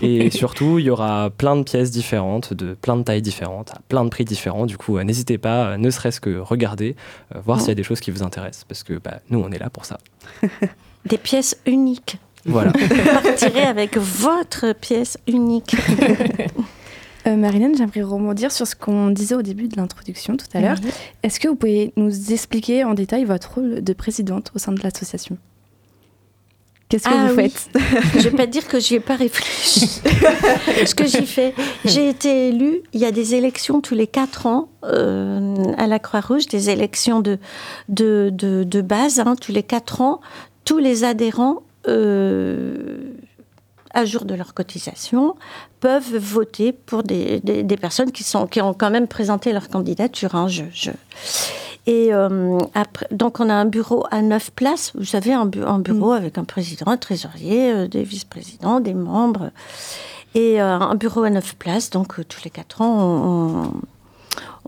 [0.02, 3.80] Et surtout, il y aura plein de pièces différentes, de plein de tailles différentes, à
[3.88, 4.66] plein de prix différents.
[4.66, 6.94] Du coup, n'hésitez pas, ne serait-ce que regarder,
[7.34, 8.64] voir s'il y a des choses qui vous intéressent.
[8.64, 9.98] Parce que bah, nous, on est là pour ça.
[11.06, 12.18] Des pièces uniques.
[12.46, 12.72] Voilà.
[12.78, 15.74] Vous partirez avec votre pièce unique.
[17.28, 20.76] Euh, Marilyn, j'aimerais rebondir sur ce qu'on disait au début de l'introduction tout à l'heure.
[21.24, 24.80] Est-ce que vous pouvez nous expliquer en détail votre rôle de présidente au sein de
[24.80, 25.36] l'association?
[26.88, 27.50] Qu'est-ce que Ah vous oui.
[27.50, 27.68] faites?
[28.22, 30.00] Je vais pas dire que j'y ai pas réfléchi.
[30.86, 31.52] Ce que j'y fais,
[31.84, 32.82] j'ai été élue.
[32.92, 37.18] Il y a des élections tous les quatre ans euh, à la Croix-Rouge, des élections
[37.22, 37.40] de
[37.88, 40.20] de, de, de base hein, tous les quatre ans.
[40.64, 41.62] Tous les adhérents.
[41.88, 43.12] Euh,
[43.94, 45.36] à jour de leur cotisation,
[45.80, 49.68] peuvent voter pour des, des, des personnes qui, sont, qui ont quand même présenté leur
[49.70, 50.34] candidature.
[50.34, 50.90] hein, je, je-
[51.86, 54.92] Et euh, après, donc on a un bureau à neuf places.
[54.96, 58.92] Vous savez, un, bu- un bureau avec un président, un trésorier, euh, des vice-présidents, des
[58.92, 59.50] membres.
[60.34, 61.88] Et euh, un bureau à neuf places.
[61.88, 63.72] Donc tous les quatre ans, on, on,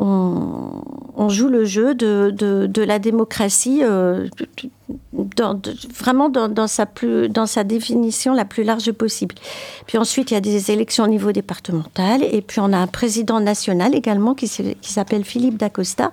[0.01, 4.29] on joue le jeu de, la démocratie euh,
[5.13, 5.61] dans,
[5.95, 9.35] vraiment dans, sa définition la plus large possible.
[9.87, 12.23] Puis ensuite, il y a des élections au niveau départemental.
[12.23, 14.47] Et puis, on a un président national également qui,
[14.81, 16.13] s'appelle Philippe Dacosta.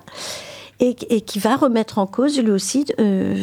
[0.78, 3.34] Et, et qui va remettre en cause lui aussi, euh,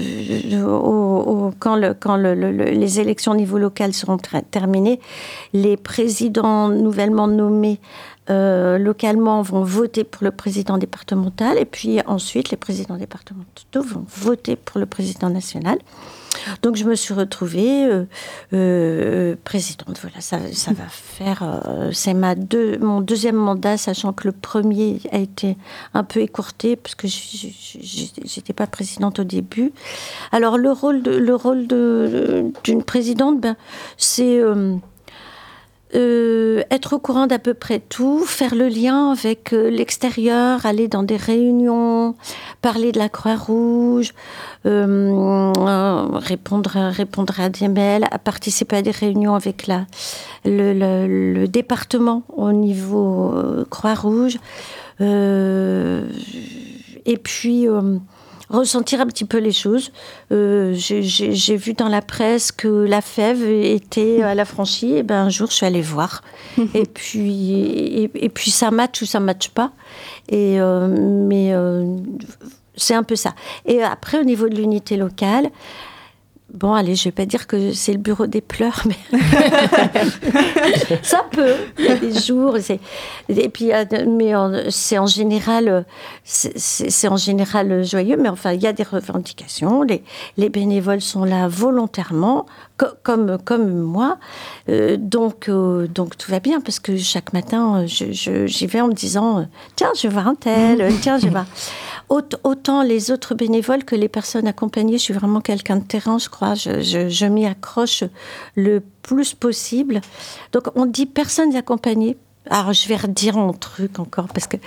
[1.57, 4.17] quand, le- quand le- le- le- les élections au niveau local seront
[4.51, 4.99] terminées,
[5.51, 7.79] les présidents nouvellement nommés
[8.29, 14.05] euh, localement vont voter pour le président départemental et puis ensuite les présidents départementaux vont
[14.07, 15.77] voter pour le président national.
[16.61, 18.05] Donc je me suis retrouvée euh,
[18.53, 19.99] euh, présidente.
[20.01, 21.43] Voilà, ça, va faire.
[21.91, 22.33] c'est ma
[22.79, 25.57] mon deuxième mandat, sachant que le premier a été
[25.93, 29.73] un peu écourté parce que j'étais pas présidente au début.
[30.31, 33.57] Alors le rôle de le rôle d'une présidente, ben
[33.97, 34.41] c'est
[35.95, 40.87] euh, être au courant d'à peu près tout, faire le lien avec euh, l'extérieur, aller
[40.87, 42.15] dans des réunions,
[42.61, 44.13] parler de la Croix-Rouge,
[44.65, 45.51] euh,
[46.15, 49.69] répondre, répondre à des mails, à participer à des réunions avec
[50.45, 53.35] le, département au niveau
[53.69, 54.39] Croix-Rouge.
[54.99, 56.07] Et
[57.17, 57.67] puis
[58.59, 59.91] ressentir un petit peu les choses.
[60.31, 64.95] Euh, j'ai- vu dans la presse que la fève était à la franchie.
[64.95, 66.21] Et ben un jour, je suis allée voir.
[66.73, 69.71] et puis et, et puis ça match ou ça match pas.
[70.29, 71.95] Et euh, mais euh,
[72.75, 73.35] c'est un peu ça.
[73.65, 75.49] Et après, au niveau de l'unité locale.
[76.53, 79.19] Bon, allez, je vais pas dire que c'est le bureau des pleurs, mais
[81.01, 81.55] ça peut.
[81.79, 84.33] Il y a des jours, et puis, euh, mais
[84.69, 85.85] c'est en général,
[86.23, 88.17] c'est- en général joyeux.
[88.19, 89.81] Mais enfin, il y a des revendications.
[89.83, 90.03] Les,
[90.37, 92.45] les bénévoles sont là volontairement,
[92.77, 94.17] co- comme comme moi.
[94.69, 98.81] Euh, donc euh, donc tout va bien parce que chaque matin, euh, je- j'y vais
[98.81, 101.39] en me disant, tiens, je vais voir un tel, tiens, je vais.
[102.09, 106.17] Aut- Autant les autres bénévoles que les personnes accompagnées, je suis vraiment quelqu'un de terrain,
[106.19, 106.55] je crois.
[106.55, 108.03] Je, je- je m'y accroche
[108.55, 110.01] le plus possible.
[110.51, 112.17] Donc, on dit personnes accompagnées.
[112.49, 114.57] Alors, je vais redire mon truc encore parce que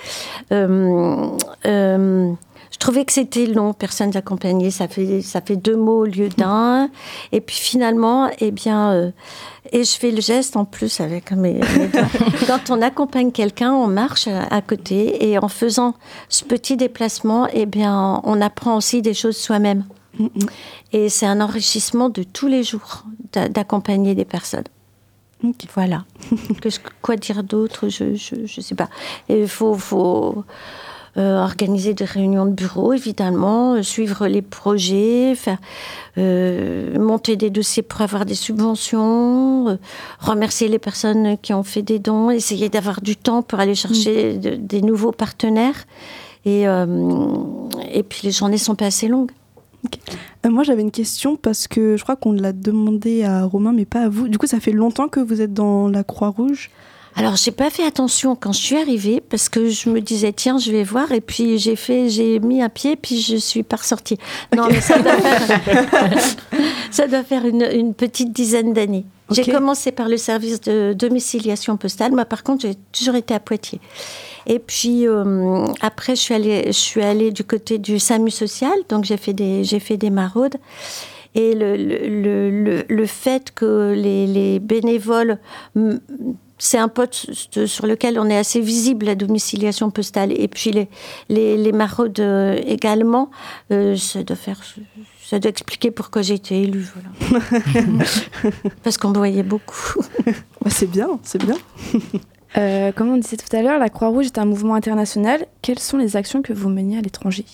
[0.51, 1.27] euh,
[1.65, 2.31] euh,
[2.71, 4.71] je trouvais que c'était long, personnes accompagnées.
[4.71, 6.89] Ça fait, ça fait deux mots au lieu d'un.
[7.31, 9.11] Et puis finalement, eh bien, euh,
[9.71, 12.01] et je fais le geste en plus avec mes, mes doigts.
[12.47, 15.93] Quand on accompagne quelqu'un, on marche à, à côté et en faisant
[16.29, 19.85] ce petit déplacement, eh bien, on apprend aussi des choses soi-même.
[20.93, 24.63] Et c'est un enrichissement de tous les jours d'a- d'accompagner des personnes.
[25.73, 26.03] Voilà.
[27.01, 27.89] Quoi dire d'autre?
[27.89, 28.05] Je
[28.41, 28.89] ne sais pas.
[29.29, 30.43] Il faut, faut
[31.17, 35.57] euh, organiser des réunions de bureau, évidemment, euh, suivre les projets, faire,
[36.17, 39.77] euh, monter des dossiers pour avoir des subventions,
[40.19, 44.37] remercier les personnes qui ont fait des dons, essayer d'avoir du temps pour aller chercher
[44.37, 45.85] de- des nouveaux partenaires.
[46.45, 49.31] Et, et puis les journées sont pas assez longues.
[50.45, 53.85] Euh, moi, j'avais une question parce que je crois qu'on l'a demandé à Romain, mais
[53.85, 54.27] pas à vous.
[54.27, 56.69] Du coup, ça fait longtemps que vous êtes dans la Croix-Rouge
[57.19, 60.59] Alors, j'ai pas fait attention quand je suis arrivée parce que je me disais tiens,
[60.59, 63.77] je vais voir et puis j'ai fait, j'ai mis un pied puis je suis pas
[63.77, 64.17] ressortie.
[64.55, 65.59] Non, mais ça doit faire,
[66.91, 69.05] ça doit faire une, une petite dizaine d'années.
[69.31, 72.11] J'ai commencé par le service de domiciliation postale.
[72.13, 73.81] Moi, par contre, j'ai toujours été à Poitiers.
[74.45, 78.77] Et puis euh, après, je suis allée, je suis allée du côté du SAMU social,
[78.89, 80.55] donc j'ai fait des, j'ai fait des maraudes.
[81.35, 85.39] Et le, le, le, le- fait que les, les bénévoles,
[86.57, 90.31] c'est un poste sur lequel on est assez visible, la domiciliation postale.
[90.39, 90.87] Et puis les,
[91.29, 93.29] les, les maraudes euh, également,
[93.71, 94.59] euh, ça doit faire.
[95.23, 96.87] Ça doit expliquer pourquoi j'ai été élue.
[96.95, 97.45] Voilà.
[98.83, 100.01] Parce qu'on me voyait beaucoup.
[100.63, 101.55] Bah, c'est bien, c'est bien.
[102.57, 105.45] Euh, comme on disait tout à l'heure, la Croix-Rouge est un mouvement international.
[105.61, 107.45] Quelles sont les actions que vous menez à l'étranger?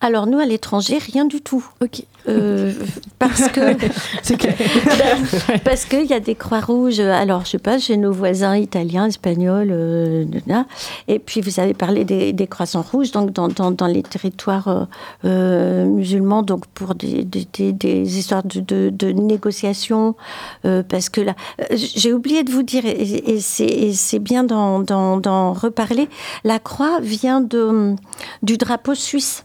[0.00, 1.64] Alors nous, à l'étranger, rien du tout.
[1.80, 2.02] Ok.
[2.28, 2.72] Euh,
[3.18, 3.60] parce que
[5.64, 7.00] parce qu'il y a des croix rouges.
[7.00, 10.66] Alors je sais pas, chez nos voisins italiens, espagnols, euh, là.
[11.08, 14.68] et puis vous avez parlé des, des croissants rouges, donc dans, dans, dans les territoires
[14.68, 14.84] euh,
[15.24, 20.14] euh, musulmans, donc pour des, des, histoires de, de, de négociations,
[20.62, 21.34] parce que là,
[21.72, 26.08] j'ai oublié de vous dire, et, et c'est- bien d'en reparler.
[26.44, 27.94] La croix vient de
[28.42, 29.44] du drapeau suisse.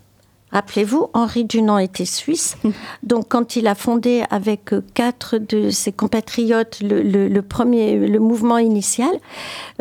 [0.51, 2.55] Rappelez-vous, Henri Dunant était suisse.
[3.03, 7.97] Donc, quand il a fondé avec euh, quatre de ses compatriotes le, le- le premier,
[8.07, 9.09] le mouvement initial,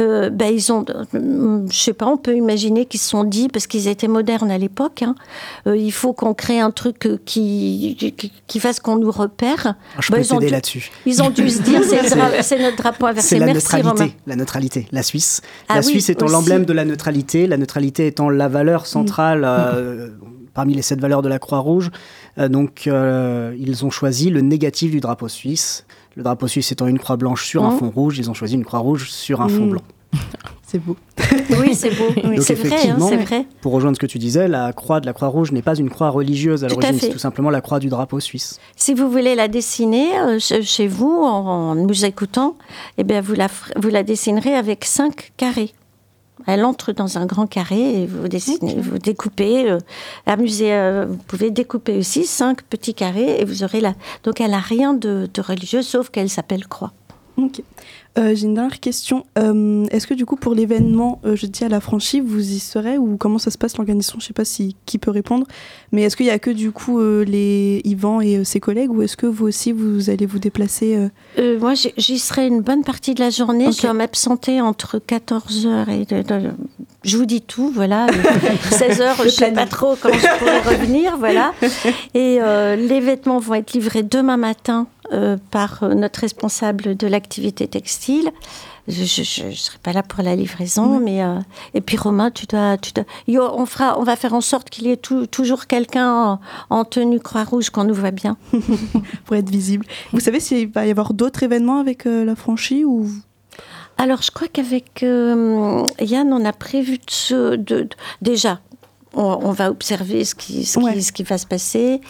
[0.00, 3.66] euh, ben, ils ont, je sais pas, on peut imaginer qu'ils se sont dit, parce
[3.68, 5.14] qu'ils étaient modernes à l'époque, hein,
[5.68, 9.74] euh, il faut qu'on crée un truc euh, qui, qui, qui fasse qu'on nous repère.
[9.96, 10.90] Ah, Je Ben, peux ils ont là-dessus.
[11.06, 11.82] Ils ont dû se dire,
[12.42, 13.28] c'est notre drapeau inversé.
[13.28, 13.90] C'est la Merci, Romain.
[13.90, 15.40] neutralité, la neutralité, la Suisse.
[15.68, 19.42] Ah la oui, Suisse étant l'emblème de la neutralité, la neutralité étant la valeur centrale
[19.44, 20.08] euh,
[20.54, 21.90] parmi les sept valeurs de la Croix-Rouge.
[22.38, 25.84] Euh, donc, euh, ils ont choisi le négatif du drapeau suisse.
[26.16, 27.78] Le drapeau suisse étant une croix blanche sur un Mhm.
[27.78, 29.70] fond rouge, ils ont choisi une croix rouge sur un fond Mhm.
[29.70, 29.82] blanc.
[30.66, 30.96] C'est beau.
[31.60, 32.08] Oui, c'est beau.
[32.20, 33.46] Donc, c'est vrai, hein, vrai.
[33.60, 36.08] Pour rejoindre ce que tu disais, la croix de la Croix-Rouge n'est pas une croix
[36.08, 38.58] religieuse à l'origine, c'est tout simplement la croix du drapeau suisse.
[38.74, 42.56] Si vous voulez la dessiner euh, chez vous en, en nous écoutant,
[42.98, 43.46] eh bien vous la,
[43.76, 45.72] vous la dessinerez avec cinq carrés.
[46.46, 49.70] Elle entre dans un grand carré et vous dessinez, vous découpez.
[49.70, 49.78] euh,
[50.26, 53.94] amusez, euh, vous pouvez découper aussi cinq petits carrés et vous aurez la.
[54.24, 56.92] Donc elle a rien de, de religieux sauf qu'elle s'appelle croix.
[58.16, 59.24] Euh, J'ai une dernière question.
[59.38, 62.96] Euh, Est-ce que du coup pour l'événement euh, jeudi à la franchise, vous y serez
[62.96, 64.18] ou comment ça se passe l'organisation?
[64.20, 65.46] Je sais pas si qui peut répondre,
[65.90, 68.92] mais est-ce qu'il y a que du coup euh, les Yvan et euh, ses collègues
[68.92, 71.08] ou est-ce que vous aussi vous allez vous déplacer euh,
[71.38, 73.66] Euh, moi, j'y- serai une bonne partie de la journée.
[73.66, 73.74] Ok.
[73.76, 76.04] Je dois m'absenter entre 14h et...
[76.04, 76.50] de- de-
[77.04, 78.06] je vous dis tout, voilà.
[78.70, 81.52] 16h, je ne sais pas trop quand je pourrai revenir, voilà.
[82.14, 87.06] Et euh, les vêtements vont être livrés demain matin euh, par euh, notre responsable de
[87.06, 88.30] l'activité textile.
[88.86, 89.00] Je
[89.46, 91.38] ne serai pas là pour la livraison, mais euh,
[91.72, 94.86] et puis Romain, tu dois, tu dois- on fera, on va faire en sorte qu'il
[94.86, 98.36] y ait tout- toujours quelqu'un en, en tenue croix rouge qu'on nous voit bien.
[99.24, 103.08] pour être visible Vous savez s'il va y avoir d'autres événements avec la franchise ou
[103.98, 107.88] Alors, je crois qu'avec euh, Yann, on a prévu de, se- de- de-
[108.22, 108.60] déjà.
[109.16, 112.00] On, on va observer ce qui, ce, qui, ce qui va se passer.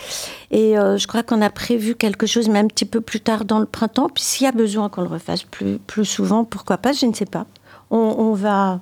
[0.51, 3.45] Et euh, je crois qu'on a prévu quelque chose, mais un petit peu plus tard
[3.45, 4.09] dans le printemps.
[4.09, 7.13] Puis s'il y a besoin qu'on le refasse plus, plus souvent, pourquoi pas, je ne
[7.13, 7.45] sais pas.
[7.91, 8.81] On, on va.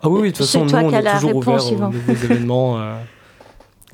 [0.00, 2.78] Ah oui, oui, de toute C'est façon, nous, on est toujours ouvert aux événements.
[2.78, 2.94] euh.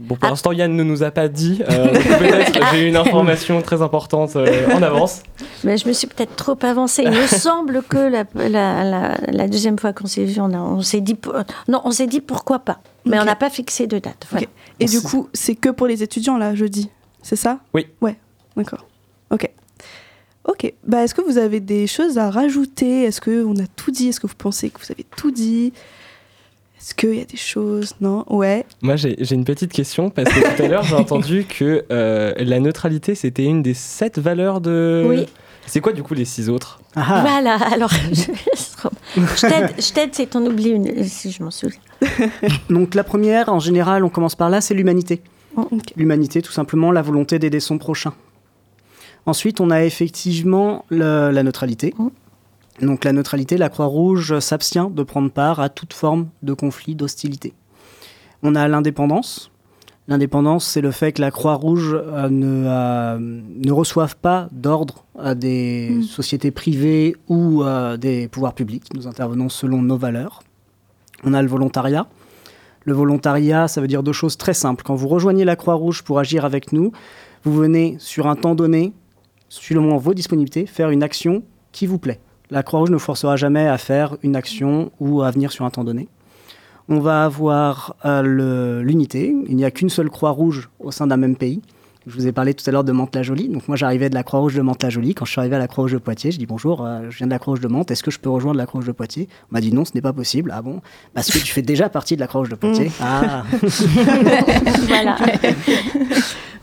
[0.00, 0.18] Bon, Ah.
[0.20, 1.62] pour l'instant, Yann ne nous a pas dit.
[1.70, 5.22] euh, peut-être j'ai une information très importante euh, en avance.
[5.62, 7.02] Mais je me suis peut-être trop avancée.
[7.04, 11.00] Il me semble que la, la- la- la deuxième fois qu'on s'est vu, on, s'est
[11.00, 11.34] dit, pour-
[11.68, 12.80] non, on s'est dit pourquoi pas.
[13.04, 14.26] Mais on n'a pas fixé de date.
[14.30, 14.46] Voilà.
[14.80, 16.90] Et du coup, c'est que pour les étudiants là jeudi,
[17.22, 17.58] c'est ça?
[17.72, 17.86] Oui.
[18.00, 18.16] Ouais,
[18.56, 18.84] d'accord.
[19.30, 19.48] Ok.
[20.46, 20.72] Ok.
[20.86, 23.04] Bah, est-ce que vous avez des choses à rajouter?
[23.04, 24.08] Est-ce que on a tout dit?
[24.08, 25.72] Est-ce que vous pensez que vous avez tout dit?
[26.78, 27.94] Est-ce qu'il y a des choses?
[28.00, 28.24] Non?
[28.28, 28.66] Ouais.
[28.82, 32.60] Moi, j'ai une petite question parce que tout à l'heure, j'ai entendu que euh, la
[32.60, 35.04] neutralité, c'était une des sept valeurs de.
[35.06, 35.26] Oui.
[35.66, 36.80] C'est quoi, du coup, les six autres?
[36.94, 38.30] Voilà, alors je,
[39.16, 41.80] je t'aide, si t'en oublies une, si je m'en souviens.
[42.68, 45.22] Donc la première, en général, on commence par là, c'est l'humanité.
[45.56, 45.66] Oh,
[45.96, 48.12] L'humanité, tout simplement, la volonté d'aider son prochain.
[49.24, 51.94] Ensuite, on a effectivement le- la neutralité.
[51.98, 52.12] Oh.
[52.80, 57.52] Donc la neutralité, la Croix-Rouge s'abstient de prendre part à toute forme de conflit, d'hostilité.
[58.42, 59.50] On a l'indépendance.
[60.06, 65.34] L'indépendance, c'est le fait que la Croix-Rouge euh, ne, euh, ne reçoive pas d'ordre à
[65.34, 68.92] des sociétés privées ou à des pouvoirs publics.
[68.94, 70.42] Nous intervenons selon nos valeurs.
[71.22, 72.06] On a le volontariat.
[72.84, 74.84] Le volontariat, ça veut dire deux choses très simples.
[74.84, 76.92] Quand vous rejoignez la Croix-Rouge pour agir avec nous,
[77.44, 78.92] vous venez sur un temps donné,
[79.48, 82.20] suivant vos disponibilités, faire une action qui vous plaît.
[82.54, 85.82] La Croix-Rouge ne forcera jamais à faire une action ou à venir sur un temps
[85.82, 86.06] donné.
[86.88, 89.34] On va avoir euh, l'unité.
[89.48, 91.62] Il n'y a qu'une seule Croix-Rouge au sein d'un même pays.
[92.06, 93.48] Je vous ai parlé tout à l'heure de Mantes-la-Jolie.
[93.48, 95.14] Donc moi, j'arrivais de la Croix-Rouge de Mantes-la-Jolie.
[95.16, 97.26] Quand je suis arrivé à la Croix-Rouge de Poitiers, je dis bonjour, euh, je viens
[97.26, 97.90] de la Croix-Rouge de Mantes.
[97.90, 99.28] Est-ce que je peux rejoindre la Croix-Rouge de Poitiers?
[99.50, 100.52] On m'a dit non, ce n'est pas possible.
[100.54, 100.80] Ah bon?
[101.12, 102.92] Parce que tu fais déjà partie de la Croix-Rouge de Poitiers.
[103.00, 103.42] Ah
[104.86, 105.16] voilà.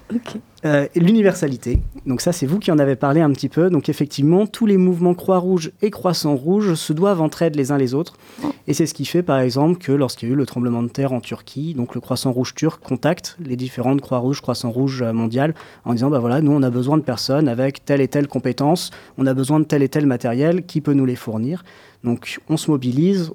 [0.63, 1.79] Euh, L'universalité.
[2.05, 3.69] Donc ça, c'est vous qui en avez parlé un petit peu.
[3.69, 8.13] Donc effectivement, tous les mouvements Croix-Rouge et Croissant-Rouge se doivent entraide les uns les autres.
[8.67, 10.87] Et c'est ce qui fait, par exemple, que lorsqu'il y a eu le tremblement de
[10.87, 15.93] terre en Turquie, donc le Croissant-Rouge turc contacte les différentes Croix-Rouges, Croissant-Rouge euh, mondiales en
[15.93, 19.25] disant, bah voilà, nous, on a besoin de personnes avec telle et telle compétence, on
[19.25, 21.63] a besoin de tel et tel matériel, qui peut nous les fournir
[22.03, 23.31] Donc on se mobilise,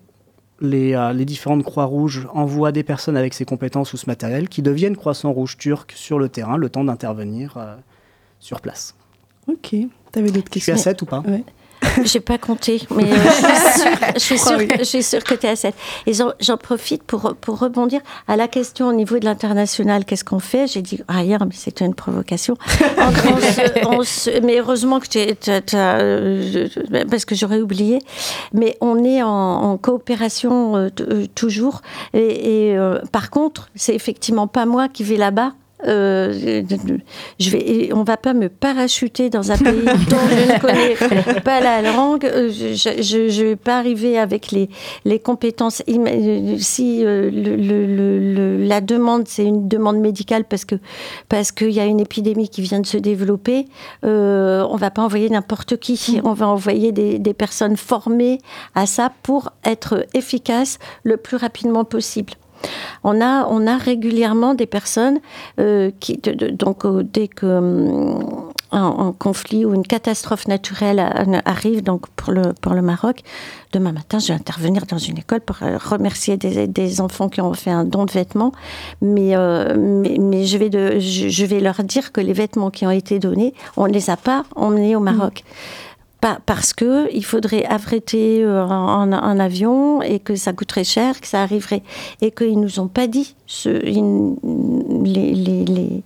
[0.60, 4.62] les, euh, les différentes Croix-Rouges envoient des personnes avec ces compétences ou ce matériel qui
[4.62, 7.76] deviennent Croissant-Rouge turc sur le terrain, le temps d'intervenir euh,
[8.40, 8.94] sur place.
[9.48, 9.74] Ok.
[10.12, 11.20] T'avais d'autres Je suis questions à 7 ou pas?
[11.20, 11.44] Ouais.
[12.04, 13.16] J'ai pas compté, mais euh,
[14.14, 15.74] je suis sûre, je suis sûre que, tu es à 7.
[16.06, 20.38] Et j'en- profite pour, pour rebondir à la question au niveau de l'international, qu'est-ce qu'on
[20.38, 20.66] fait?
[20.66, 22.56] J'ai dit rien, mais c'était une provocation.
[22.98, 25.18] On- on se- on se- mais heureusement que tu
[27.10, 27.98] parce que j'aurais oublié.
[28.52, 31.82] Mais on est en, en coopération euh, euh, toujours.
[32.14, 35.52] Et, et, euh, par contre, c'est effectivement pas moi qui vais là-bas.
[35.86, 36.62] Euh,
[37.38, 41.60] je vais, on va pas me parachuter dans un pays dont je ne connais pas
[41.60, 42.24] la langue.
[42.24, 44.70] Euh, Je, je vais pas arriver avec les,
[45.04, 45.82] les compétences.
[45.88, 50.76] Euh, Si euh, le, le- le- le- la demande c'est une demande médicale parce que
[51.28, 53.66] parce qu'il y a une épidémie qui vient de se développer,
[54.04, 56.20] euh, on va pas envoyer n'importe qui.
[56.24, 58.38] On va envoyer des, des personnes formées
[58.74, 62.32] à ça pour être efficaces le plus rapidement possible.
[63.04, 65.20] On a, on a régulièrement des personnes
[65.60, 70.98] euh, qui, donc euh, dès que hum, un, conflit ou une catastrophe naturelle
[71.44, 73.22] arrive, donc pour le, pour le Maroc,
[73.72, 77.54] demain matin, je vais intervenir dans une école pour remercier des, des enfants qui ont
[77.54, 78.52] fait un don de vêtements,
[79.00, 79.34] mais,
[79.76, 82.90] mais, mais je, vais de, je, je vais leur dire que les vêtements qui ont
[82.90, 85.44] été donnés, on ne les a pas emmenés au Maroc.
[86.26, 91.20] Pas- parce que il faudrait affréter euh, un, un avion et que ça coûterait cher,
[91.20, 91.84] que ça arriverait
[92.20, 93.36] et qu'ils nous ont pas dit.
[93.46, 94.34] Ce, ils-
[95.04, 96.02] les, les, les,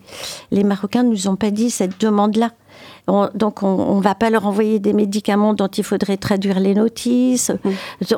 [0.51, 2.51] les Marocains nous ont pas dit cette demande-là.
[3.09, 6.75] On- donc on, ne va pas leur envoyer des médicaments dont il faudrait traduire les
[6.75, 7.51] notices.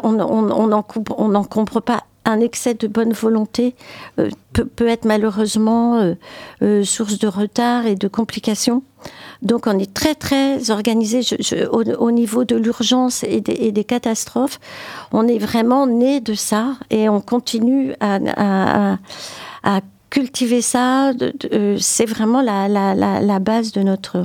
[0.03, 2.01] On- n'en coupe- on n'en comprend pas.
[2.25, 3.75] Un excès de bonne volonté
[4.19, 6.15] euh, peut, être malheureusement euh,
[6.63, 8.83] euh, source de retard et de complications.
[9.43, 11.23] Donc on est très très organisé
[11.73, 14.61] au, au niveau de l'urgence et, des- catastrophes.
[15.11, 18.99] On est vraiment né de ça et on continue à,
[20.11, 21.13] cultiver ça.
[21.79, 24.25] C'est vraiment la base de notre,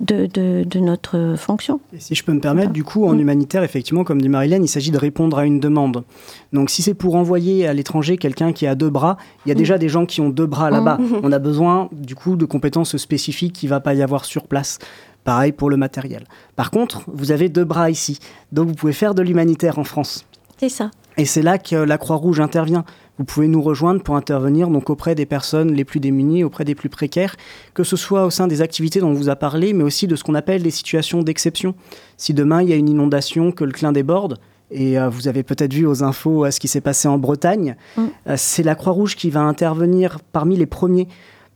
[0.00, 1.78] de, de- de notre fonction.
[1.94, 4.68] Et si je peux me permettre, du coup, en humanitaire, effectivement, comme dit Marilène, il
[4.68, 6.04] s'agit de répondre à une demande.
[6.52, 9.54] Donc, si c'est pour envoyer à l'étranger quelqu'un qui a deux bras, il y a
[9.54, 10.98] déjà des gens qui ont deux bras là-bas.
[10.98, 11.20] Mhm.
[11.22, 14.44] On a besoin, du coup, de compétences spécifiques qu'il ne va pas y avoir sur
[14.44, 14.78] place.
[15.24, 16.24] Pareil pour le matériel.
[16.56, 18.18] Par contre, vous avez deux bras ici.
[18.52, 20.24] Donc, vous pouvez faire de l'humanitaire en France.
[20.58, 20.90] C'est ça.
[21.18, 22.84] Et c'est là que la Croix-Rouge intervient.
[23.20, 26.74] Vous pouvez nous rejoindre pour intervenir donc auprès des personnes les plus démunies, auprès des
[26.74, 27.36] plus précaires,
[27.74, 30.16] que ce soit au sein des activités dont on vous a parlé, mais aussi de
[30.16, 31.74] ce qu'on appelle des situations d'exception.
[32.16, 34.38] Si demain il y a une inondation, que le Clin déborde,
[34.70, 37.76] et euh, vous avez peut-être vu aux infos euh, ce qui s'est passé en Bretagne,
[37.98, 38.02] Mm.
[38.28, 41.06] euh, c'est la Croix-Rouge qui va intervenir parmi les premiers.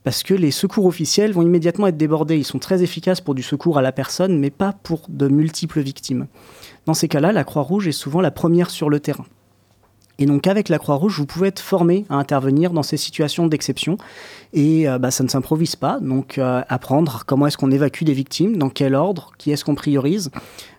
[0.03, 2.37] Parce que les secours officiels vont immédiatement être débordés.
[2.37, 5.81] Ils sont très efficaces pour du secours à la personne, mais pas pour de multiples
[5.81, 6.27] victimes.
[6.85, 9.25] Dans ces cas-là, la Croix-Rouge est souvent la première sur le terrain.
[10.19, 13.97] Et donc avec la Croix-Rouge, vous pouvez être formé à intervenir dans ces situations d'exception.
[14.53, 15.99] Et euh, bah, ça ne s'improvise pas.
[16.01, 19.75] Donc euh, apprendre comment est-ce qu'on évacue des victimes, dans quel ordre, qui est-ce qu'on
[19.75, 20.31] priorise,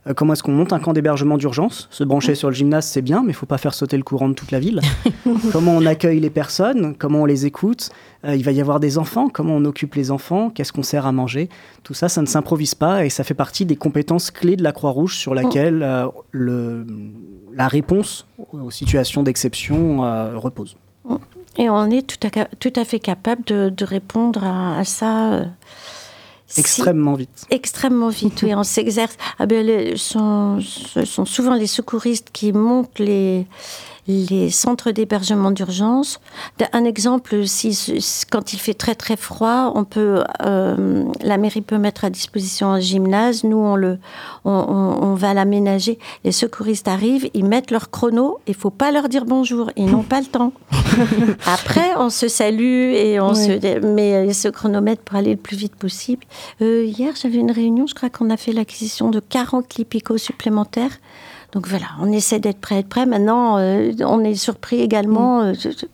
[0.07, 1.87] euh, comment est-ce qu'on monte un camp d'hébergement d'urgence?
[1.91, 4.29] Se brancher sur le gymnase, c'est bien, mais il faut pas faire sauter le courant
[4.29, 4.81] de toute la ville.
[5.51, 7.89] comment on accueille les personnes, comment on les écoute?
[8.25, 11.05] Euh, il va y avoir des enfants, comment on occupe les enfants, qu'est-ce qu'on sert
[11.05, 11.49] à manger?
[11.83, 14.71] Tout ça, ça ne s'improvise pas et ça fait partie des compétences clés de la
[14.71, 16.85] Croix-Rouge sur laquelle euh, le,
[17.53, 19.99] la réponse aux situations d'exception
[20.39, 20.75] repose.
[21.57, 24.83] Et on est tout à, ca- tout à fait capable de, de répondre à, à
[24.83, 25.45] ça.
[26.57, 27.45] Extrêmement vite.
[27.49, 29.15] Extrêmement vite, oui, on s'exerce.
[29.39, 33.45] Ah ben, le- sont- ce sont souvent les secouristes qui montent les,
[34.07, 36.19] les centres d'hébergement d'urgence.
[36.73, 37.77] Un exemple, si,
[38.31, 42.67] quand il fait très très froid, on peut, euh, la mairie peut mettre à disposition
[42.71, 43.43] un gymnase.
[43.43, 43.97] Nous, on le,
[44.43, 45.97] on, on- on va l'aménager.
[46.23, 48.39] Les secouristes arrivent, ils mettent leur chrono.
[48.47, 50.51] Il faut pas leur dire bonjour, ils n'ont pas le temps.
[51.45, 55.75] Après, on se salue et on se met ce chronomètre pour aller le plus vite
[55.75, 56.23] possible.
[56.61, 60.91] Euh, hier, j'avais une réunion, je crois qu'on a fait l'acquisition de 40 lipicos supplémentaires.
[61.55, 63.05] Donc voilà, on essaie d'être prêt, être prêt.
[63.05, 65.41] Maintenant, euh, on est surpris également.
[65.41, 65.85] euh, je- je-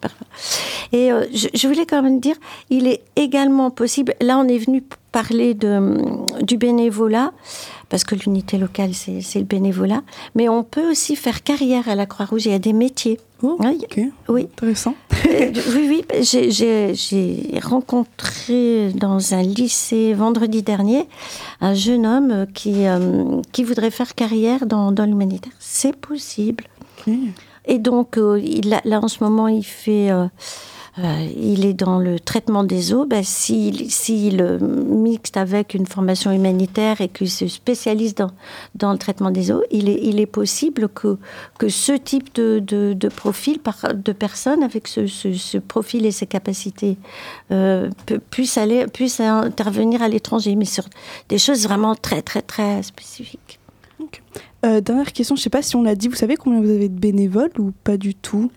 [0.00, 0.26] parfois.
[0.92, 2.36] Et euh, je, je voulais quand même dire,
[2.68, 4.14] il est également possible.
[4.20, 7.32] Là, on est venu parler de, hum, du bénévolat,
[7.88, 10.02] parce que l'unité locale, c'est c'est le bénévolat.
[10.34, 12.44] Mais on peut aussi faire carrière à la Croix-Rouge.
[12.46, 13.18] Il y a des métiers.
[13.60, 13.78] Oui,
[14.28, 14.42] oui.
[14.52, 14.94] Intéressant.
[15.26, 21.08] Euh, oui, oui, j'ai- rencontré dans un lycée vendredi dernier
[21.62, 25.52] un jeune homme qui, euh, qui voudrait faire carrière dans, dans l'humanitaire.
[25.58, 26.64] C'est possible.
[27.66, 30.26] Et donc, euh, il a- là, en ce moment, il fait euh,
[30.98, 35.86] euh, il est dans le traitement des eaux, ben, s'il s'il, euh, mixte avec une
[35.86, 38.30] formation humanitaire et qu'il se spécialise dans,
[38.76, 41.18] dans le traitement des eaux, il est, possible que,
[41.58, 43.58] que ce type de, de, profil
[43.94, 46.96] de personnes avec ce, ce, profil et ces capacités
[47.50, 50.84] euh, pu- puissent, aller, puissent intervenir à l'étranger, mais sur
[51.28, 53.58] des choses vraiment très, très, très spécifiques.
[54.64, 56.88] Euh, dernière question, je sais pas si on l'a dit, vous savez combien vous avez
[56.88, 58.50] de bénévoles ou pas du tout?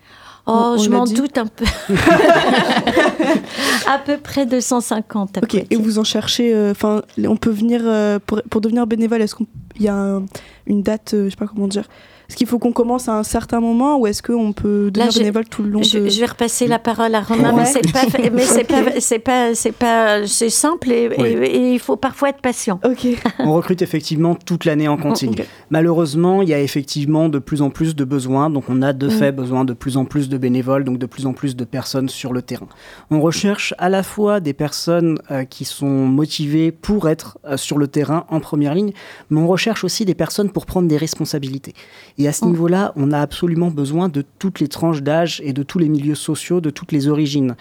[0.49, 1.65] Oh, On- je m'en doute un peu.
[3.87, 5.37] à peu près 250.
[5.37, 8.87] à Ok, et vous en cherchez, euh, enfin, on peut venir, euh, pour, pour devenir
[8.87, 9.45] bénévole, est-ce qu'il
[9.79, 10.25] y a un-
[10.65, 11.83] une date, euh, je sais pas comment dire,
[12.29, 15.45] est-ce qu'il faut qu'on commence à un certain moment ou est-ce qu'on peut devenir bénévole
[15.47, 16.09] tout le long je, de...
[16.09, 17.65] je vais repasser la parole à Romain, mais Ouais.
[17.65, 18.01] c'est pas,
[18.33, 18.67] mais c'est Ok.
[18.67, 21.27] pas, c'est pas, c'est pas, c'est simple et, Oui.
[21.27, 22.79] et- et il faut parfois être patient.
[22.83, 23.07] Ok.
[23.39, 25.37] On recrute effectivement toute l'année en continu.
[25.69, 29.07] Malheureusement, il y a effectivement de plus en plus de besoins, donc on a de
[29.07, 29.11] Mm.
[29.11, 32.09] fait besoin de plus en plus de bénévoles, donc de plus en plus de personnes
[32.09, 32.67] sur le terrain.
[33.11, 37.77] On recherche à la fois des personnes euh, qui sont motivées pour être euh, sur
[37.77, 38.91] le terrain en première ligne,
[39.29, 41.73] mais on recherche aussi des personnes pour prendre des responsabilités.
[42.19, 42.49] Et à ce Mm.
[42.49, 46.15] niveau-là, on a absolument besoin de toutes les tranches d'âge et de tous les milieux
[46.15, 47.55] sociaux, de toutes les origines.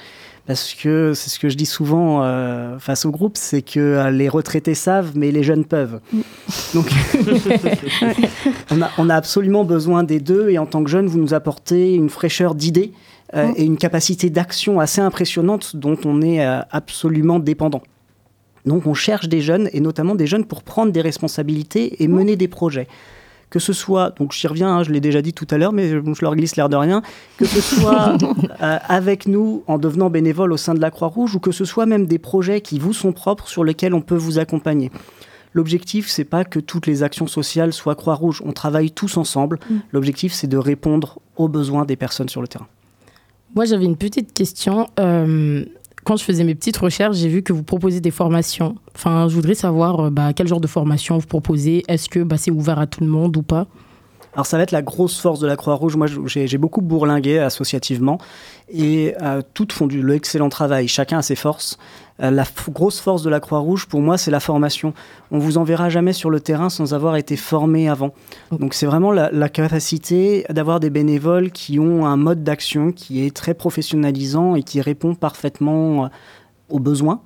[0.46, 4.10] Parce que c'est ce que je dis souvent euh, face au groupe, c'est que euh,
[4.10, 6.00] les retraités savent, mais les jeunes peuvent.
[6.72, 6.86] Donc,
[8.70, 10.50] on, a, on a absolument besoin des deux.
[10.50, 12.92] Et en tant que jeunes, vous nous apportez une fraîcheur d'idées
[13.34, 17.82] euh, et une capacité d'action assez impressionnante dont on est euh, absolument dépendant.
[18.66, 22.36] Donc, on cherche des jeunes, et notamment des jeunes pour prendre des responsabilités et mener
[22.36, 22.86] des projets
[23.56, 25.88] que ce soit, donc j'y reviens, hein, je l'ai déjà dit tout à l'heure, mais
[25.88, 27.00] je, je leur glisse l'air de rien,
[27.38, 28.18] que ce soit
[28.62, 31.86] euh, avec nous en devenant bénévole au sein de la Croix-Rouge ou que ce soit
[31.86, 34.90] même des projets qui vous sont propres sur lesquels on peut vous accompagner.
[35.54, 38.42] L'objectif, c'est pas que toutes les actions sociales soient Croix-Rouge.
[38.44, 39.58] On travaille tous ensemble.
[39.70, 39.76] Mm.
[39.90, 42.68] L'objectif, c'est de répondre aux besoins des personnes sur le terrain.
[43.54, 44.90] Moi, j'avais une petite question.
[45.00, 45.64] Euh,
[46.06, 48.76] quand je faisais mes petites recherches, j'ai vu que vous proposez des formations.
[48.94, 51.82] Enfin, je voudrais savoir euh, bah, quel genre de formation vous proposez.
[51.88, 53.66] Est-ce que bah, c'est ouvert à tout le monde ou pas?
[54.32, 55.96] Alors ça va être la grosse force de la Croix-Rouge.
[55.96, 58.18] Moi, j'ai beaucoup bourlingué associativement
[58.68, 60.86] et euh, toutes font du l'excellent travail.
[60.88, 61.76] Chacun a ses forces.
[62.22, 64.94] Euh, la grosse force de la Croix-Rouge, pour moi, c'est la formation.
[65.30, 68.14] On vous enverra jamais sur le terrain sans avoir été formé avant.
[68.50, 73.24] Donc c'est vraiment la, la capacité d'avoir des bénévoles qui ont un mode d'action qui
[73.24, 76.08] est très professionnalisant et qui répond parfaitement euh,
[76.68, 77.20] aux besoins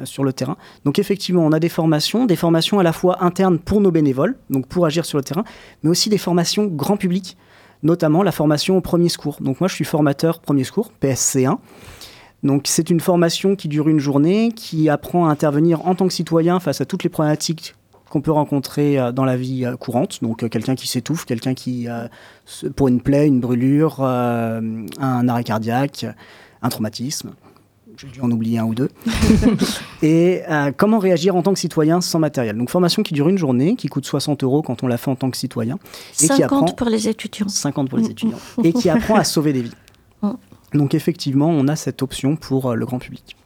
[0.00, 0.56] euh, sur le terrain.
[0.84, 4.36] Donc effectivement, on a des formations, des formations à la fois internes pour nos bénévoles,
[4.50, 5.44] donc pour agir sur le terrain,
[5.82, 7.36] mais aussi des formations grand public,
[7.84, 9.36] notamment la formation au premier secours.
[9.40, 11.58] Donc moi, je suis formateur premier secours, PSC1.
[12.44, 16.12] Donc c'est une formation qui dure une journée, qui apprend à intervenir en tant que
[16.12, 17.74] citoyen face à toutes les problématiques
[18.10, 20.22] qu'on peut rencontrer euh, dans la vie euh, courante.
[20.22, 21.88] Donc euh, quelqu'un qui s'étouffe, quelqu'un qui,
[22.76, 26.06] pour une plaie, une brûlure, un arrêt cardiaque,
[26.62, 27.32] un traumatisme.
[27.96, 28.88] J'ai dû en oublier un ou deux.
[30.02, 32.56] et euh, comment réagir en tant que citoyen sans matériel?
[32.56, 35.16] Donc formation qui dure une journée, qui coûte 60 euros quand on l'a fait en
[35.16, 35.78] tant que citoyen.
[36.20, 37.48] Et 50 qui apprend pour les étudiants.
[37.48, 38.38] 50 pour les étudiants.
[38.64, 39.74] et qui apprend à sauver des vies.
[40.74, 43.36] Donc effectivement, on a cette option pour euh, le grand public.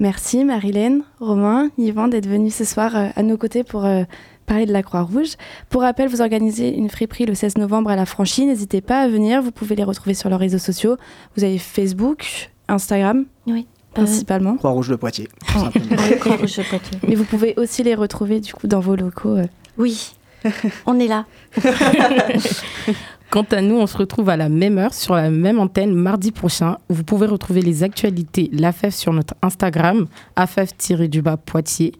[0.00, 4.04] Merci Marilène, Romain, Yvan d'être venus ce soir euh, à nos côtés pour euh,
[4.46, 5.30] parler de la Croix-Rouge.
[5.70, 8.46] Pour rappel, vous organisez une friperie le 16 novembre à la Franchie.
[8.46, 10.96] N'hésitez pas à venir, vous pouvez les retrouver sur leurs réseaux sociaux.
[11.36, 13.66] Vous avez Facebook, Instagram, Oui.
[13.92, 14.56] principalement.
[14.56, 15.28] Croix-Rouge de Poitiers.
[16.20, 16.62] Croix-Rouge de.
[17.08, 19.36] Mais vous pouvez aussi les retrouver du coup dans vos locaux.
[19.36, 19.46] euh.
[19.78, 20.12] Oui,
[20.86, 21.26] on est là.
[23.30, 26.32] Quant à nous, on se retrouve à la même heure sur la même antenne mardi
[26.32, 26.78] prochain.
[26.88, 30.06] Vous pouvez retrouver les actualités l'AFEF sur notre Instagram,
[30.36, 31.92] afef-du-bas Poitiers.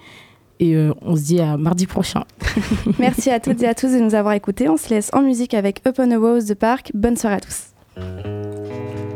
[0.60, 2.24] Et euh, on se dit à mardi prochain.
[2.98, 4.68] Merci à toutes et à tous de nous avoir écoutés.
[4.68, 6.90] On se laisse en musique avec Upon a Rose de Parc.
[6.94, 9.07] Bonne soirée à tous.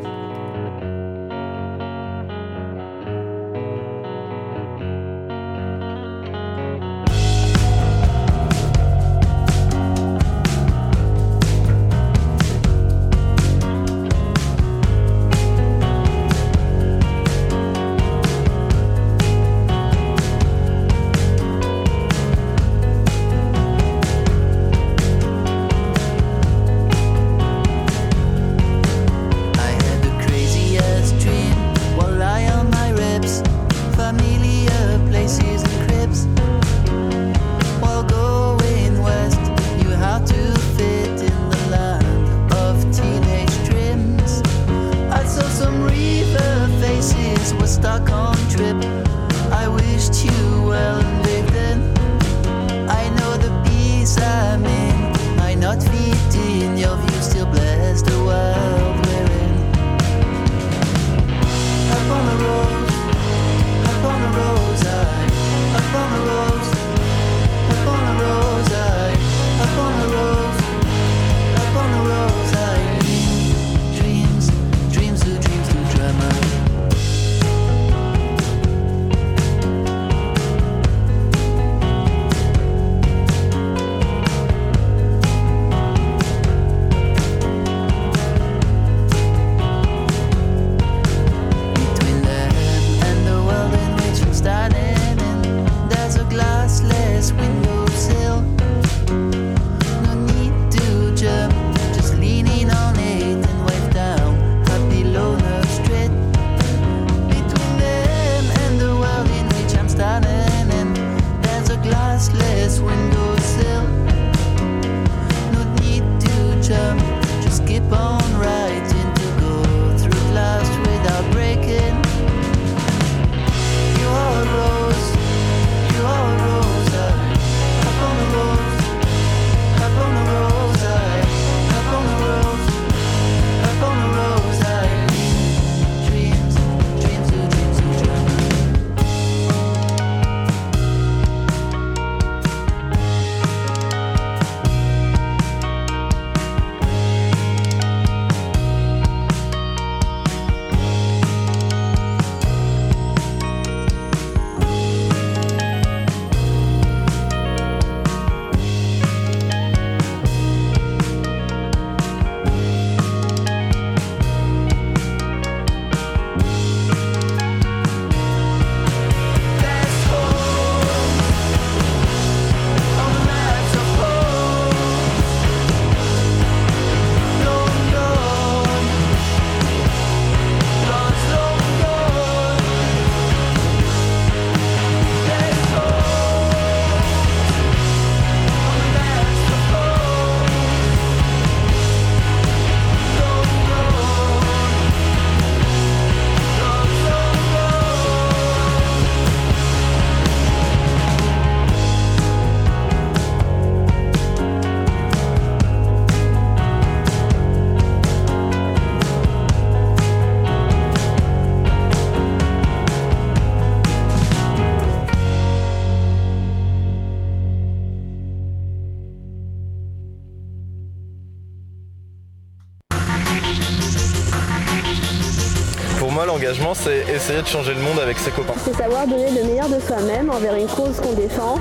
[226.75, 228.55] C'est essayer de changer le monde avec ses copains.
[228.65, 231.59] C'est savoir donner le meilleur de soi-même envers une cause qu'on défend.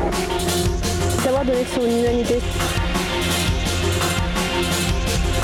[1.24, 2.40] Savoir donner son humanité.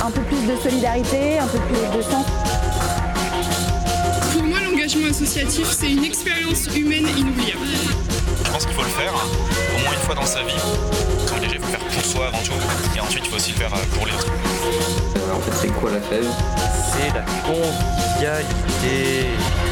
[0.04, 2.26] Un peu plus de solidarité, un peu plus de sens.
[4.34, 7.68] Pour moi, l'engagement associatif, c'est une expérience humaine inoubliable.
[8.46, 10.56] Je pense qu'il faut le faire au moins une fois dans sa vie.
[11.28, 12.54] S'engager, il faut le faire pour soi avant tout.
[12.96, 14.32] Et ensuite, il faut aussi le faire euh, pour les autres.
[15.36, 16.26] En fait, c'est quoi la fève?
[16.94, 17.26] C'est la
[18.18, 19.67] convivialité.